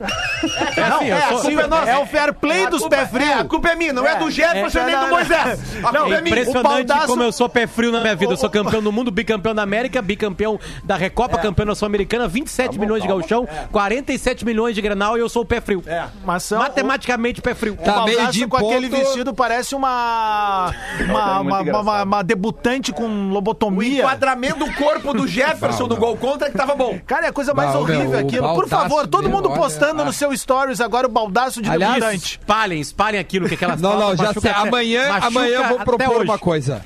[0.77, 1.91] É assim, eu é, a sou- culpa é nossa.
[1.91, 3.27] É o fair play É, a dos culpa- pé frio.
[3.27, 5.15] é, a culpa é minha, não é, do Jefferson é, nem não, do não.
[5.17, 5.61] Moisés.
[5.85, 8.17] A Não, culpa é É impressionante O Baldasso- como eu sou pé frio na minha
[8.17, 8.33] vida.
[8.33, 12.79] Eu sou campeão do mundo, bicampeão da América, bicampeão da Recopa, campeão da Sul-Americana, 27
[12.79, 15.83] milhões de gauchão, 47 milhões de Grenal e eu sou o pé frio.
[15.87, 16.05] É.
[16.25, 17.77] Mas são, Matematicamente pé frio.
[17.77, 20.73] Tá o meio de com aquele vestido parece uma
[21.09, 23.99] uma- uma debutante com O lobotomia.
[24.01, 26.01] enquadramento do corpo do Jefferson Não, no não.
[26.01, 26.99] gol contra é que tava bom.
[27.07, 28.55] Cara, é a coisa mais Bah, horrível meu, o aquilo.
[28.55, 30.05] Por favor, todo mundo olha, postando ah.
[30.05, 34.17] no seu stories agora o baldaço de Aliás, espalhem, espalhem aquilo que aquelas Não, não,
[34.17, 34.51] já machuca sei.
[34.51, 36.85] até- Amanhã, machuca amanhã eu vou propor uma coisa.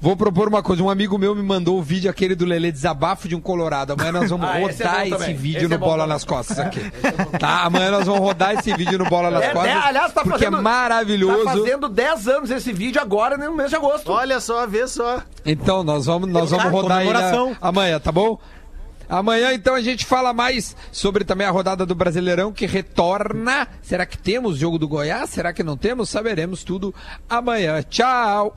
[0.00, 0.82] Vou propor uma coisa.
[0.82, 3.92] Um amigo meu me mandou o vídeo aquele do Lelê Desabafo de um Colorado.
[3.92, 6.08] Amanhã nós vamos Ah, esse é rodar esse vídeo Esse no é Bola também.
[6.08, 6.80] nas Costas aqui.
[7.38, 7.64] Tá?
[7.64, 9.70] Amanhã nós vamos rodar esse vídeo no Bola nas É, Costas.
[9.70, 11.44] é, aliás, tá porque fazendo- é maravilhoso.
[11.44, 14.10] Tá fazendo 10 anos esse vídeo agora, no mês de agosto.
[14.10, 15.20] Olha só, vê só.
[15.44, 18.38] Então, nós vamos, nós vamos rodar ele amanhã, tá bom?
[19.06, 23.66] Amanhã, então, a gente fala mais sobre também a rodada do Brasileirão que retorna.
[23.82, 25.28] Será que temos jogo do Goiás?
[25.30, 26.08] Será que não temos?
[26.08, 26.94] Saberemos tudo
[27.28, 27.82] amanhã.
[27.82, 28.56] Tchau!